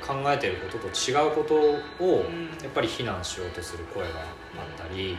[0.05, 1.55] 考えてることと違うこと
[2.03, 2.47] をうん。
[2.61, 5.17] やっぱり非難しようとする声があったり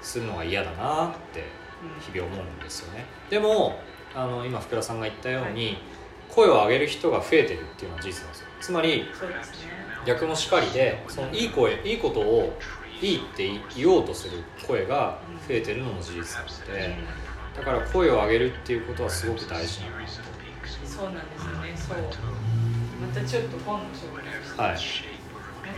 [0.00, 1.44] するのが嫌だなって
[2.00, 3.04] 日々思うんですよね。
[3.28, 3.78] でも
[4.14, 5.76] あの今福田さんが言ったように、
[6.30, 8.46] 声を上げる人が増えてるっていうのは事実なんですよ。
[8.60, 9.04] つまり
[10.06, 12.56] 逆もしかりでそのいい声いいことを
[13.00, 16.96] いいって言おうとする声が増えてるのも事実なので
[17.56, 19.92] だから声を上げるっていうことはすごく大事なの
[20.98, 21.70] そうなんですよね。
[21.78, 21.98] そう。
[22.98, 24.78] またちょっと本の紹介をして、はい。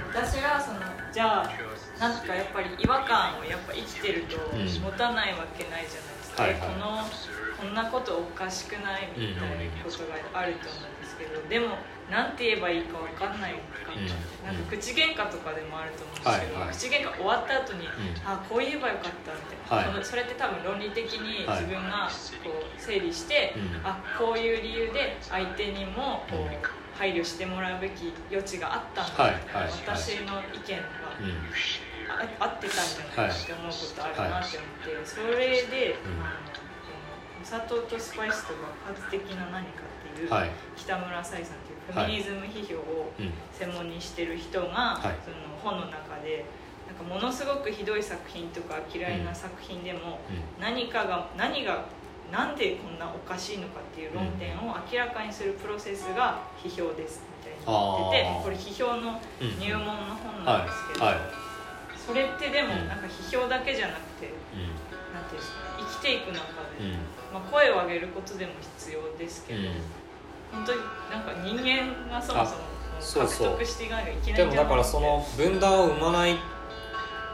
[0.09, 0.81] 私はその
[1.12, 1.53] じゃあ
[2.01, 4.64] なんかやっぱり違和感をやっぱ生きてるとうん。
[4.64, 6.61] 持たないわけないじゃないですか、はいはい。
[6.61, 7.05] この
[7.61, 11.77] こんなことおかしくないみたいなことがあると思うんですけどでも
[12.11, 13.59] なんて言えばいいかわかんないか
[13.95, 14.07] うん。
[14.47, 16.75] なんか口喧嘩とかでもあると思うんですけど、はいはい。
[16.75, 17.89] 口喧嘩終わった後に、ん。
[18.25, 19.95] あこう言えばよかったみたいな、はい。
[19.95, 21.63] そのそれって多分論理的にはい。
[21.63, 22.11] 自分が
[22.43, 23.87] こう整理して、うん。
[23.87, 26.51] あこういう理由で相手にもこううん。
[26.99, 29.73] 配慮してもらうべき余地があったんだ、はいはいはい。
[29.87, 31.49] 私の意見がうん。
[32.11, 36.61] あ合ってたんじゃないかって思うことあるなって思って、それで、うんあの
[37.41, 38.53] お砂糖とスパイスと
[38.85, 40.51] 爆発的な何かっていう、はい。
[40.77, 41.57] 北村彩さん
[41.93, 45.16] フェミニズム批評をうん専門にしてる人が、はい。
[45.24, 46.45] その本の中で
[46.86, 50.62] なんかものすごくひどい作品とか嫌いな作品でも、うん。
[50.62, 51.84] 何かが何が
[52.32, 61.14] なんでこんなおかしいのかっていう論点を明らかにするプロセスが批評ですみたいに言っててこれ批評のうん入門の本なんですけど、はい。
[61.14, 61.22] はい。
[61.95, 62.88] それってでもうん。
[62.88, 66.97] なんか批評だけじゃなくて、うなんていうんですかね生きていく中で、
[67.32, 70.00] まあ、声を上げることでも必要ですけど、うん
[70.53, 70.81] 本当に
[71.11, 72.47] なんか人間がそも
[73.01, 76.37] そも獲得していかなきゃいけないでもだからその分断を生まない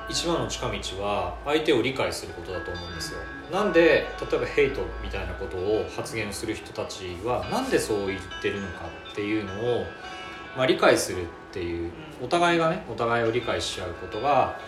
[0.09, 3.19] 一番の近道は相手を理解することだと思うんですよ。
[3.51, 9.85] なんで例えばヘイトみたいなことを発言する人たちはなんでそう言ってるのかっていうのを、
[10.57, 11.91] まあ、理解するっていう
[12.23, 14.59] お互いがねお互いを理解し合うことが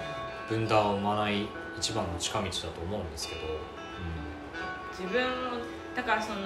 [0.48, 1.46] 分断を生まない
[1.76, 3.40] 一番の近道だと思うんですけど、
[4.90, 5.28] 自分も
[5.94, 6.40] だからその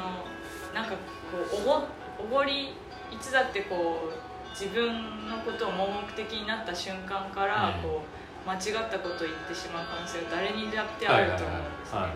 [0.74, 0.94] なんか
[1.32, 2.68] こうおごおごり
[3.10, 7.82] いつだってこう自分のことを盲目的になった瞬間から、うん。
[7.82, 12.10] こう間違ったことを言ってしまう可能性が誰にだってあると思うんですね、はい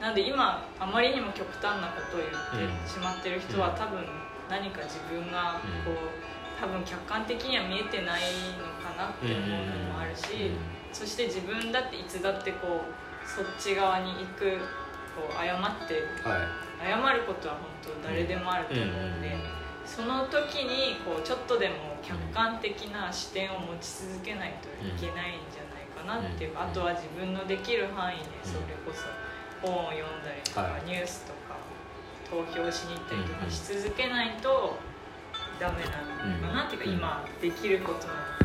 [0.00, 4.00] なので今あまりにも極端なことを言ってうんしまってる人は、多分
[4.48, 6.08] 何か自分がこう、
[6.58, 8.22] 多分客観的には見えてない
[8.56, 10.56] のかなって思うのもあるし、
[10.90, 14.56] そして自分だっていつだってこうそっち側に行く
[15.12, 19.36] こう謝ってはい謝ることは本当誰でもあると思うんで、
[19.84, 29.04] その時にこうちょっとでも客観的な視点を持ち続けないといけないんじゃないかなっていうあとは自分のできる範囲でそれこそ
[29.60, 30.82] 本を読んだりとか、はい。
[30.86, 31.58] ニュースとか
[32.30, 34.78] 投票しに行ったりとかし続けないと
[35.58, 35.90] ダメな
[36.40, 36.96] のかなっていうか、うん。
[36.96, 38.44] 今できることなのか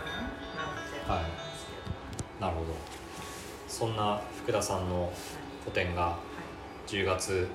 [0.58, 1.72] ななんて思いますけ
[2.40, 2.76] ど、なるほど。
[3.68, 5.14] そんな福田さんの
[5.64, 6.18] 個展がは
[6.88, 6.92] い。
[6.92, 7.48] 10月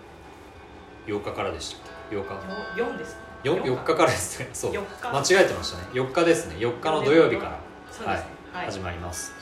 [1.06, 1.76] 8日からでした。
[1.78, 1.80] っ
[2.10, 2.78] け8日。
[2.78, 3.20] よ4ですね。
[3.44, 4.50] よ4日からですね。
[4.52, 4.72] そう。
[4.72, 5.34] 4日。
[5.34, 5.84] 間違えてましたね。
[5.92, 6.56] 4日ですね。
[6.56, 7.70] 4日の土曜日から。
[8.04, 8.24] はい、
[8.66, 9.34] 始まります。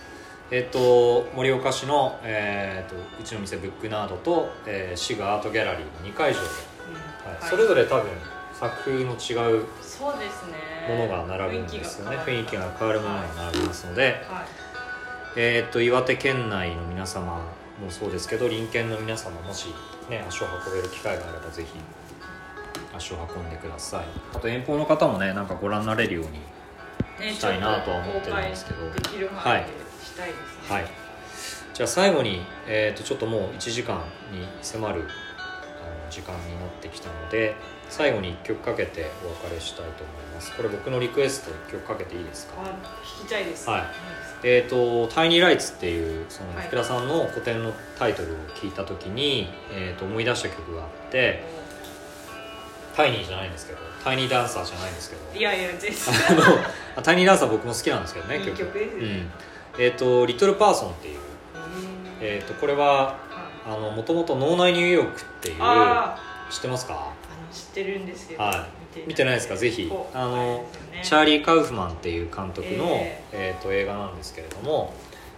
[0.51, 7.33] えっ、と盛岡市の、えー、とうちの店ブックナードと、えー、シグアートギャラリーの2会場で、うん。
[7.33, 7.41] はい。
[7.41, 7.51] はい。
[7.51, 8.05] それぞれ多分
[8.59, 10.57] 作風の違うそうですね。
[10.89, 12.17] ものが並ぶんですよね。
[12.19, 13.01] 雰囲気が変わる。
[13.01, 14.15] ものがはい並びますので、はい。
[15.37, 17.45] えー、と岩手県内の皆様
[17.81, 19.69] もそうですけど隣県の皆様もし、
[20.09, 21.69] ね、足を運べる機会があればぜひ
[22.97, 24.05] 足を運んでください。
[24.35, 26.33] あと遠方の方もねなんかご覧になれるように
[27.21, 28.81] ねしたいなとは思ってるんですけど。
[28.81, 29.69] ちょっと公開できる範囲で
[30.05, 30.75] したいですね。
[30.77, 30.87] はい。
[31.75, 33.99] じゃあ最後に、えー、とちょっともう1時間
[34.33, 35.03] に迫る
[35.39, 37.55] あの時間になってきたので
[37.89, 40.57] 最後に1曲かけてお別れしたいと思います。
[40.57, 42.55] これ僕のリクエスト1曲かけていいですか？
[42.63, 42.65] あ
[43.05, 43.69] 聞きたいです。
[43.69, 43.83] はい
[44.43, 46.67] えー、と「タイニーライツ」っていうそのはい。
[46.67, 51.43] 福田さんの個展のタイトルを聞いた時に、えー、と思い出した曲があって
[52.97, 56.43] タイニーじゃないんですけどタイニーダンサーじゃないんですけどいやいや全然あの
[56.97, 58.57] あタイニーダンサー僕も好きなんですけどねいい曲。
[58.57, 59.29] ですよね。
[59.77, 59.83] うん。
[59.83, 61.19] えっ、と「リトルパーソン」っていう、
[62.21, 63.17] ええー、とこれは
[63.95, 66.19] もともと脳内ニューヨークっていうあ
[66.51, 66.95] 知ってますか？
[66.95, 67.13] ああの
[67.53, 69.57] 知ってるんですけど、はい見てないですか？
[69.57, 69.91] ぜひ。
[70.15, 71.01] あのね。
[71.03, 73.57] チャーリー・カウフマンっていう監督の、ええ。
[73.59, 74.93] ーと映画なんですけれども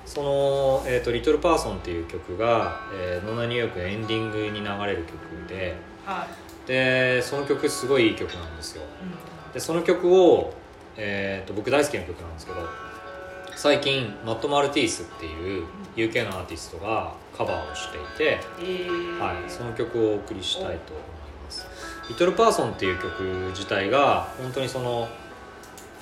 [0.06, 6.26] その、えーと「リトル・パーソン」っていう曲が「えー、ノナニューヨーク」のエンディングに流れる曲では
[6.64, 8.82] い、でその曲すごいいい曲なんですよ。
[8.82, 9.52] うん。
[9.52, 10.54] でその曲を、
[10.96, 12.58] えー、と僕大好きな曲なんですけど
[13.54, 19.18] 最近マット・マルティースっていう UK のアーティストがカバーをしていて、えー。
[19.18, 21.19] はい、その曲をお送りしたいと思います
[22.10, 25.08] 「リトル・パーソン」っていう曲自体が本当にその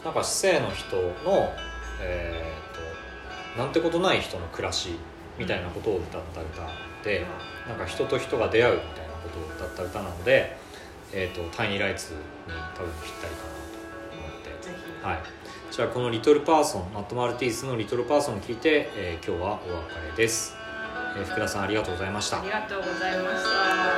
[0.04, 1.52] なんか市政の人の
[2.00, 4.96] えー、となんてことない人の暮らし
[5.36, 6.70] みたいなことを歌った歌
[7.04, 7.26] で
[7.66, 10.56] なんか人と人が出会うみたいなことを歌った歌なので
[11.12, 12.12] 「えー、とタイニーライツ」
[12.46, 15.06] に多分ぴったりかなと思って。
[15.06, 15.18] はい、
[15.70, 20.56] じゃあこの「リトルパーソン」マット・マルティースの「リトルパーソン」を聞いて、えー今日はお別れです、
[21.16, 22.40] えー福田さんありがとうございました。
[22.40, 23.97] ありがとうございました